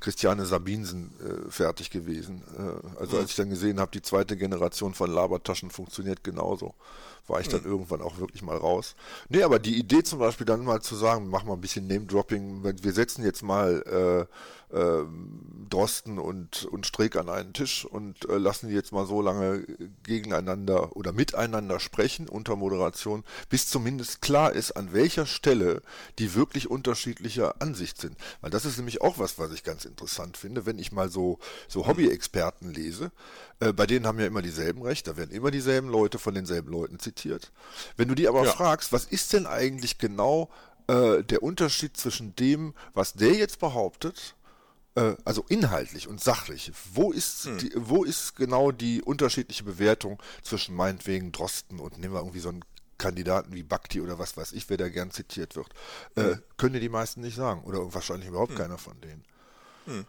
[0.00, 2.42] Christiane Sabinsen äh, fertig gewesen.
[2.58, 6.74] Äh, also als ich dann gesehen habe, die zweite Generation von Labertaschen funktioniert genauso,
[7.30, 7.70] war ich dann mhm.
[7.70, 8.94] irgendwann auch wirklich mal raus.
[9.28, 12.62] Nee, aber die Idee zum Beispiel dann mal zu sagen, mach mal ein bisschen Name-Dropping,
[12.64, 14.26] wir setzen jetzt mal
[14.70, 15.04] äh, äh,
[15.68, 19.64] Drosten und, und Streeck an einen Tisch und äh, lassen die jetzt mal so lange
[20.02, 25.82] gegeneinander oder miteinander sprechen unter Moderation, bis zumindest klar ist, an welcher Stelle
[26.18, 28.16] die wirklich unterschiedlicher Ansicht sind.
[28.40, 31.38] Weil das ist nämlich auch was, was ich ganz interessant finde, wenn ich mal so,
[31.68, 33.12] so Hobby-Experten lese.
[33.60, 36.70] Äh, bei denen haben ja immer dieselben Recht, da werden immer dieselben Leute von denselben
[36.70, 37.19] Leuten zitiert.
[37.96, 38.50] Wenn du die aber ja.
[38.50, 40.50] fragst, was ist denn eigentlich genau
[40.86, 44.34] äh, der Unterschied zwischen dem, was der jetzt behauptet,
[44.94, 47.58] äh, also inhaltlich und sachlich, wo ist, hm.
[47.58, 52.48] die, wo ist genau die unterschiedliche Bewertung zwischen meinetwegen Drosten und nehmen wir irgendwie so
[52.48, 52.64] einen
[52.98, 55.68] Kandidaten wie Bakti oder was weiß ich, wer da gern zitiert wird,
[56.16, 56.42] äh, hm.
[56.56, 58.58] können dir die meisten nicht sagen oder wahrscheinlich überhaupt hm.
[58.58, 59.24] keiner von denen.
[59.86, 60.06] Hm.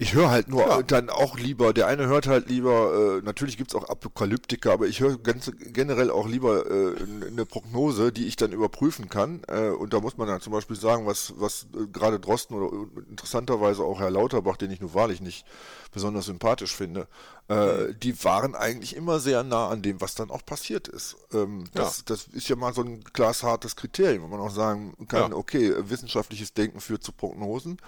[0.00, 0.80] Ich höre halt nur ja.
[0.82, 5.00] dann auch lieber, der eine hört halt lieber, äh, natürlich gibt's auch Apokalyptiker, aber ich
[5.00, 6.94] höre ganz generell auch lieber äh,
[7.26, 9.42] eine Prognose, die ich dann überprüfen kann.
[9.48, 12.86] Äh, und da muss man dann zum Beispiel sagen, was, was äh, gerade Drosten oder
[13.10, 15.44] interessanterweise auch Herr Lauterbach, den ich nur wahrlich nicht
[15.90, 17.08] besonders sympathisch finde,
[17.48, 21.16] äh, die waren eigentlich immer sehr nah an dem, was dann auch passiert ist.
[21.32, 22.02] Ähm, das, ja.
[22.06, 25.36] das ist ja mal so ein glashartes Kriterium, wo man auch sagen kann, ja.
[25.36, 27.78] okay, wissenschaftliches Denken führt zu Prognosen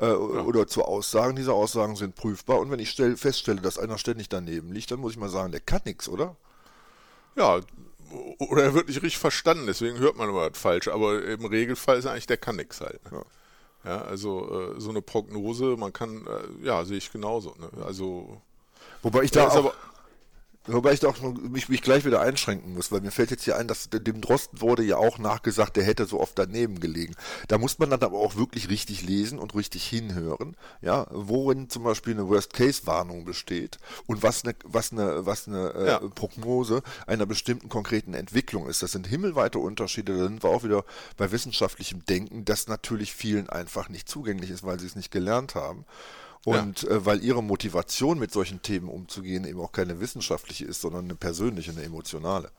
[0.00, 0.16] äh, ja.
[0.16, 1.34] oder zu Aussagen.
[1.34, 5.00] Diese Aussagen sind prüfbar und wenn ich stell, feststelle, dass einer ständig daneben liegt, dann
[5.00, 6.36] muss ich mal sagen, der kann nichts, oder?
[7.36, 7.60] Ja,
[8.38, 11.98] oder er wird nicht richtig verstanden, deswegen hört man immer das falsch, aber im Regelfall
[11.98, 13.00] ist eigentlich, der kann nichts halt.
[13.10, 13.24] Ne?
[13.84, 17.54] Ja, also äh, so eine Prognose, man kann, äh, ja, sehe ich genauso.
[17.58, 17.70] Ne?
[17.84, 18.42] Also
[19.06, 19.72] Wobei ich da auch,
[20.66, 23.56] Wobei ich da auch mich, mich gleich wieder einschränken muss, weil mir fällt jetzt hier
[23.56, 27.14] ein, dass dem Drosten wurde ja auch nachgesagt, der hätte so oft daneben gelegen.
[27.46, 31.84] Da muss man dann aber auch wirklich richtig lesen und richtig hinhören, ja, worin zum
[31.84, 33.78] Beispiel eine Worst-Case-Warnung besteht
[34.08, 35.98] und was eine, was eine, was eine äh, ja.
[36.00, 38.82] Prognose einer bestimmten konkreten Entwicklung ist.
[38.82, 40.16] Das sind himmelweite Unterschiede.
[40.18, 40.84] Da sind wir auch wieder
[41.16, 45.54] bei wissenschaftlichem Denken, das natürlich vielen einfach nicht zugänglich ist, weil sie es nicht gelernt
[45.54, 45.84] haben.
[46.44, 46.90] Und ja.
[46.90, 51.14] äh, weil ihre Motivation mit solchen Themen umzugehen eben auch keine wissenschaftliche ist, sondern eine
[51.14, 52.50] persönliche, eine emotionale.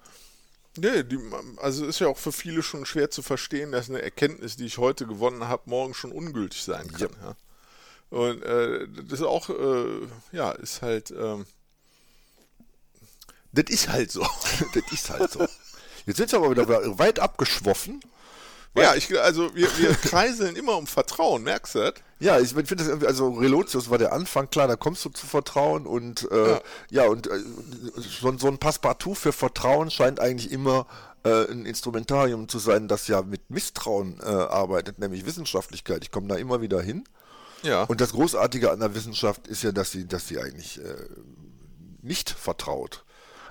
[0.78, 1.20] Nee, die,
[1.58, 4.78] also ist ja auch für viele schon schwer zu verstehen, dass eine Erkenntnis, die ich
[4.78, 7.10] heute gewonnen habe, morgen schon ungültig sein kann.
[7.22, 7.30] Ja.
[7.30, 7.36] ja.
[8.10, 11.46] Und äh, das ist auch, äh, ja, ist halt, ähm,
[13.52, 14.22] das ist halt so.
[14.74, 15.48] das ist halt so.
[16.06, 18.00] Jetzt sind wir aber wieder weit abgeschwoffen.
[18.76, 21.94] Ja, ich, also wir, wir kreiseln immer um Vertrauen, merkst du das?
[22.20, 25.26] Ja, ich finde das irgendwie, also Relotius war der Anfang, klar, da kommst du zu
[25.26, 26.62] Vertrauen und äh, ja.
[26.90, 27.40] ja, und äh,
[27.96, 30.88] so, so, ein Passepartout für Vertrauen scheint eigentlich immer
[31.24, 36.04] äh, ein Instrumentarium zu sein, das ja mit Misstrauen äh, arbeitet, nämlich Wissenschaftlichkeit.
[36.04, 37.04] Ich komme da immer wieder hin.
[37.64, 37.84] Ja.
[37.84, 40.96] Und das Großartige an der Wissenschaft ist ja, dass sie, dass sie eigentlich äh,
[42.02, 43.04] nicht vertraut.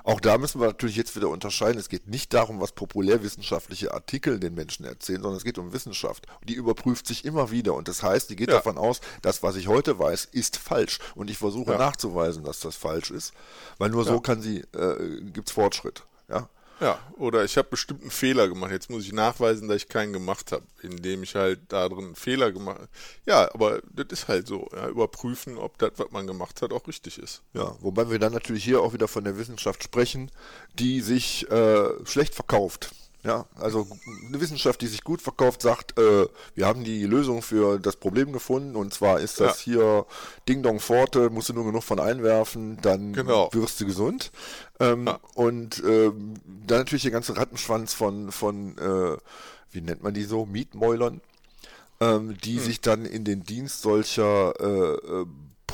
[0.06, 1.80] Auch da müssen wir natürlich jetzt wieder unterscheiden.
[1.80, 6.28] Es geht nicht darum, was populärwissenschaftliche Artikel den Menschen erzählen, sondern es geht um Wissenschaft.
[6.44, 7.74] Die überprüft sich immer wieder.
[7.74, 8.54] Und das heißt, die geht ja.
[8.54, 11.00] davon aus, das, was ich heute weiß, ist falsch.
[11.16, 11.78] Und ich versuche ja.
[11.78, 13.34] nachzuweisen, dass das falsch ist.
[13.78, 14.12] Weil nur ja.
[14.12, 16.04] so kann sie, äh, gibt es Fortschritt.
[16.28, 16.48] Ja?
[16.78, 18.70] Ja, oder ich habe bestimmt einen Fehler gemacht.
[18.70, 22.16] Jetzt muss ich nachweisen, dass ich keinen gemacht habe, indem ich halt da drin einen
[22.16, 22.88] Fehler gemacht habe.
[23.24, 24.68] Ja, aber das ist halt so.
[24.74, 27.42] Ja, überprüfen, ob das, was man gemacht hat, auch richtig ist.
[27.54, 30.30] Ja, wobei wir dann natürlich hier auch wieder von der Wissenschaft sprechen,
[30.74, 32.90] die sich äh, schlecht verkauft.
[33.26, 33.88] Ja, also
[34.28, 38.32] eine Wissenschaft, die sich gut verkauft, sagt, äh, wir haben die Lösung für das Problem
[38.32, 39.72] gefunden und zwar ist das ja.
[39.72, 40.06] hier
[40.48, 43.48] Ding Dong Forte, musst du nur genug von einwerfen, dann genau.
[43.52, 44.30] wirst du gesund.
[44.78, 45.18] Ähm, ja.
[45.34, 46.12] Und äh,
[46.66, 49.16] dann natürlich der ganze Rattenschwanz von, von äh,
[49.72, 51.20] wie nennt man die so, Mietmäulern,
[51.98, 52.62] ähm, die hm.
[52.62, 55.26] sich dann in den Dienst solcher äh, äh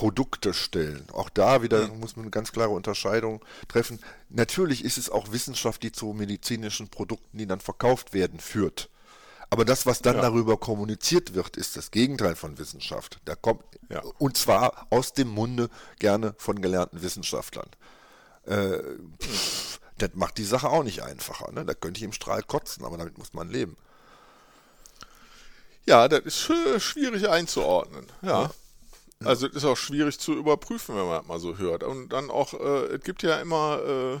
[0.03, 1.07] Produkte stellen.
[1.13, 2.01] Auch da wieder mhm.
[2.01, 3.39] muss man eine ganz klare Unterscheidung
[3.69, 3.99] treffen.
[4.27, 8.89] Natürlich ist es auch Wissenschaft, die zu medizinischen Produkten, die dann verkauft werden, führt.
[9.49, 10.21] Aber das, was dann ja.
[10.23, 13.21] darüber kommuniziert wird, ist das Gegenteil von Wissenschaft.
[13.23, 14.01] Da kommt, ja.
[14.17, 17.69] Und zwar aus dem Munde gerne von gelernten Wissenschaftlern.
[18.45, 18.79] Äh,
[19.21, 21.49] pff, das macht die Sache auch nicht einfacher.
[21.53, 21.63] Ne?
[21.63, 23.77] Da könnte ich im Strahl kotzen, aber damit muss man leben.
[25.85, 26.39] Ja, das ist
[26.83, 28.05] schwierig einzuordnen.
[28.21, 28.51] Ja.
[29.25, 31.83] Also es ist auch schwierig zu überprüfen, wenn man das mal so hört.
[31.83, 34.19] Und dann auch, äh, es gibt ja immer äh, äh,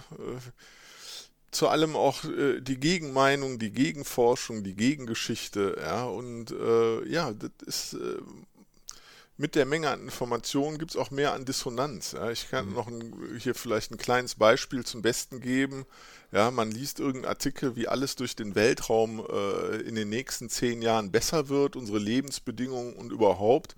[1.51, 6.05] zu allem auch äh, die Gegenmeinung, die Gegenforschung, die Gegengeschichte, ja.
[6.05, 8.17] Und äh, ja, das ist äh,
[9.37, 12.11] mit der Menge an Informationen gibt es auch mehr an Dissonanz.
[12.11, 12.29] Ja.
[12.29, 12.73] Ich kann mhm.
[12.73, 15.85] noch ein, hier vielleicht ein kleines Beispiel zum Besten geben.
[16.31, 20.81] Ja, man liest irgendeinen Artikel, wie alles durch den Weltraum äh, in den nächsten zehn
[20.81, 23.75] Jahren besser wird, unsere Lebensbedingungen und überhaupt.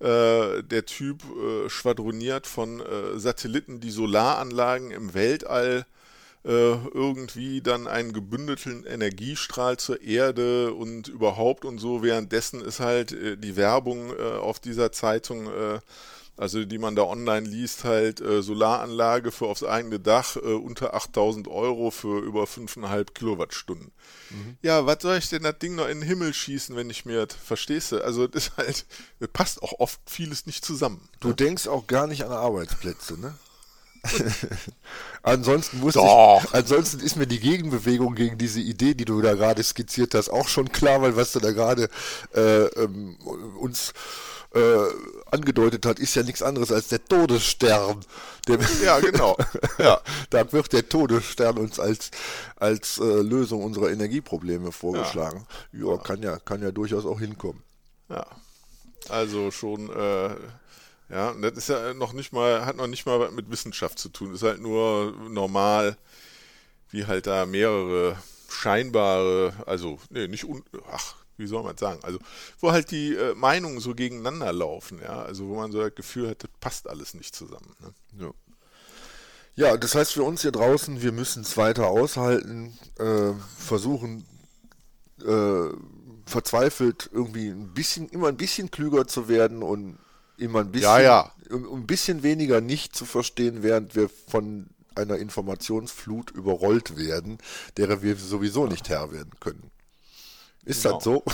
[0.00, 6.03] Äh, der Typ äh, schwadroniert von äh, Satelliten, die Solaranlagen im Weltall äh,
[6.46, 12.02] irgendwie dann einen gebündelten Energiestrahl zur Erde und überhaupt und so.
[12.02, 15.48] Währenddessen ist halt äh, die Werbung auf dieser Zeitung
[16.36, 20.94] also die man da online liest, halt äh, Solaranlage für aufs eigene Dach äh, unter
[20.94, 23.92] 8000 Euro für über 5,5 Kilowattstunden.
[24.30, 24.56] Mhm.
[24.60, 27.26] Ja, was soll ich denn das Ding noch in den Himmel schießen, wenn ich mir
[27.26, 28.02] das, verstehst du?
[28.02, 28.86] Also das ist halt,
[29.20, 31.08] das passt auch oft vieles nicht zusammen.
[31.20, 31.34] Du ne?
[31.34, 33.38] denkst auch gar nicht an Arbeitsplätze, ne?
[35.22, 36.02] ansonsten muss ich,
[36.52, 40.48] ansonsten ist mir die Gegenbewegung gegen diese Idee, die du da gerade skizziert hast, auch
[40.48, 41.88] schon klar, weil was du da gerade
[42.34, 43.16] äh, ähm,
[43.58, 43.92] uns
[44.54, 44.88] äh,
[45.30, 48.04] angedeutet hat, ist ja nichts anderes als der Todesstern.
[48.46, 49.36] Der, ja, genau.
[49.78, 50.00] Ja.
[50.30, 52.10] da wird der Todesstern uns als,
[52.56, 55.46] als äh, Lösung unserer Energieprobleme vorgeschlagen.
[55.72, 55.90] Ja.
[55.90, 57.62] ja, kann ja, kann ja durchaus auch hinkommen.
[58.08, 58.26] Ja.
[59.08, 60.30] Also schon, äh,
[61.08, 64.34] ja, das ist ja noch nicht mal, hat noch nicht mal mit Wissenschaft zu tun.
[64.34, 65.96] Ist halt nur normal,
[66.90, 68.16] wie halt da mehrere
[68.48, 72.18] scheinbare, also, nee, nicht un, ach, wie soll man sagen, also
[72.60, 76.30] wo halt die äh, Meinungen so gegeneinander laufen, ja, also wo man so das Gefühl
[76.30, 77.74] hat, das passt alles nicht zusammen.
[77.80, 78.34] Ne?
[79.56, 79.66] Ja.
[79.70, 79.76] ja.
[79.76, 84.24] das heißt für uns hier draußen, wir müssen es weiter aushalten, äh, versuchen
[85.20, 85.70] äh,
[86.26, 89.98] verzweifelt irgendwie ein bisschen, immer ein bisschen klüger zu werden und
[90.36, 91.32] immer ein bisschen, ja, ja.
[91.50, 97.38] Ein bisschen weniger nicht zu verstehen, während wir von einer Informationsflut überrollt werden,
[97.76, 99.70] derer wir sowieso nicht Herr werden können.
[100.64, 100.94] Ist genau.
[100.94, 101.24] das so?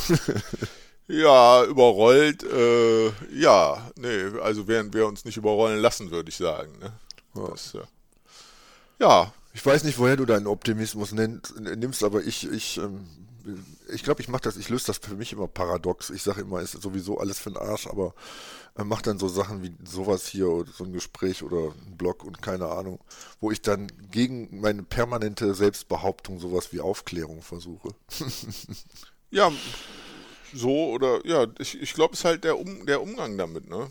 [1.10, 6.70] Ja, überrollt, äh, ja, nee, also während wir uns nicht überrollen lassen, würde ich sagen.
[6.78, 6.92] Ne?
[7.34, 7.82] Das, äh,
[9.00, 9.32] ja.
[9.52, 13.08] Ich weiß nicht, woher du deinen Optimismus nimmst, aber ich, ich, ähm,
[13.92, 16.10] ich glaube, ich mache das, ich löse das für mich immer paradox.
[16.10, 18.14] Ich sage immer, ist sowieso alles für den Arsch, aber
[18.76, 22.24] äh, mache dann so Sachen wie sowas hier oder so ein Gespräch oder ein Blog
[22.24, 23.00] und keine Ahnung,
[23.40, 27.90] wo ich dann gegen meine permanente Selbstbehauptung sowas wie Aufklärung versuche.
[29.30, 29.50] ja,
[30.54, 33.90] so oder ja, ich, ich glaube, es ist halt der, um, der Umgang damit, ne?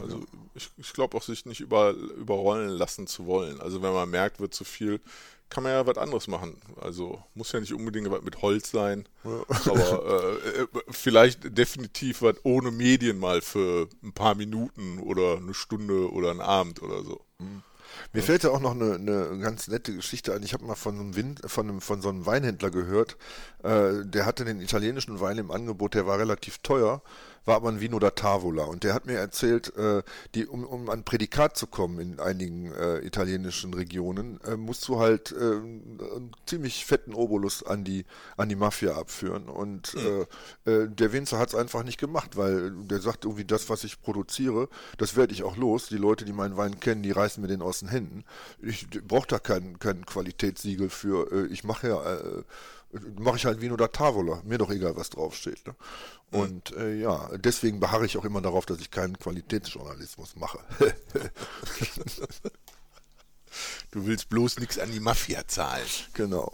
[0.00, 0.24] Also ja.
[0.54, 3.60] ich, ich glaube auch, sich nicht über, überrollen lassen zu wollen.
[3.60, 5.00] Also wenn man merkt, wird zu viel,
[5.48, 6.60] kann man ja was anderes machen.
[6.80, 9.42] Also muss ja nicht unbedingt was mit Holz sein, ja.
[9.66, 15.54] aber äh, äh, vielleicht definitiv was ohne Medien mal für ein paar Minuten oder eine
[15.54, 17.20] Stunde oder einen Abend oder so.
[17.38, 17.62] Mhm.
[18.12, 20.42] Mir fällt ja auch noch eine, eine ganz nette Geschichte ein.
[20.42, 23.16] Ich habe mal von einem, Wind, von, einem, von so einem Weinhändler gehört,
[23.62, 27.02] äh, der hatte den italienischen Wein im Angebot, der war relativ teuer
[27.46, 28.64] war aber ein Vino da Tavola.
[28.64, 30.02] Und der hat mir erzählt, äh,
[30.34, 34.98] die, um, um an Prädikat zu kommen in einigen äh, italienischen Regionen, äh, musst du
[34.98, 38.04] halt äh, einen ziemlich fetten Obolus an die,
[38.36, 39.48] an die Mafia abführen.
[39.48, 40.26] Und mhm.
[40.70, 44.02] äh, der Winzer hat es einfach nicht gemacht, weil der sagt irgendwie, das, was ich
[44.02, 44.68] produziere,
[44.98, 45.88] das werde ich auch los.
[45.88, 48.24] Die Leute, die meinen Wein kennen, die reißen mir den aus den Händen.
[48.60, 52.44] Ich brauche da kein, kein Qualitätssiegel für, äh, ich mache ja
[53.18, 54.42] mache ich halt Vino da Tavola.
[54.44, 55.66] Mir doch egal, was draufsteht.
[55.66, 55.74] Ne?
[56.30, 60.58] Und äh, ja, deswegen beharre ich auch immer darauf, dass ich keinen Qualitätsjournalismus mache.
[63.90, 65.86] du willst bloß nichts an die Mafia zahlen.
[66.14, 66.52] Genau.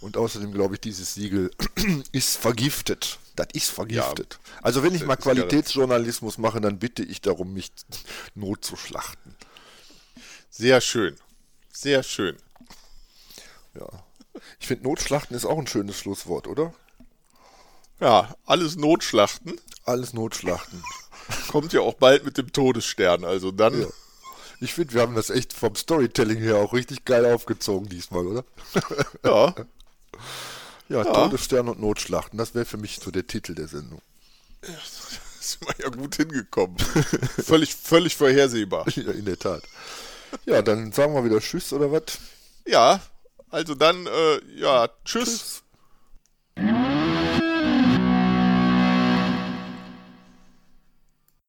[0.00, 1.50] Und außerdem glaube ich, dieses Siegel
[2.12, 3.18] ist vergiftet.
[3.34, 4.38] Das ist vergiftet.
[4.42, 7.72] Ja, also wenn ich mal Qualitätsjournalismus mache, dann bitte ich darum, mich
[8.34, 9.34] notzuschlachten.
[10.50, 11.16] Sehr schön.
[11.72, 12.36] Sehr schön.
[13.74, 14.04] Ja.
[14.60, 16.72] Ich finde, Notschlachten ist auch ein schönes Schlusswort, oder?
[18.00, 19.60] Ja, alles Notschlachten.
[19.84, 20.82] Alles Notschlachten.
[21.48, 23.82] Kommt ja auch bald mit dem Todesstern, also dann.
[23.82, 23.86] Ja.
[24.60, 28.44] Ich finde, wir haben das echt vom Storytelling her auch richtig geil aufgezogen diesmal, oder?
[29.24, 29.54] Ja.
[30.88, 31.04] ja, ja.
[31.04, 34.00] Todesstern und Notschlachten, das wäre für mich so der Titel der Sendung.
[34.64, 34.74] Ja,
[35.40, 36.76] sind wir ja gut hingekommen.
[36.78, 38.88] völlig, völlig vorhersehbar.
[38.88, 39.62] Ja, in der Tat.
[40.44, 42.18] Ja, dann sagen wir wieder Tschüss oder was?
[42.66, 43.00] Ja,
[43.50, 45.62] also dann, äh, ja, tschüss.
[46.56, 46.87] tschüss.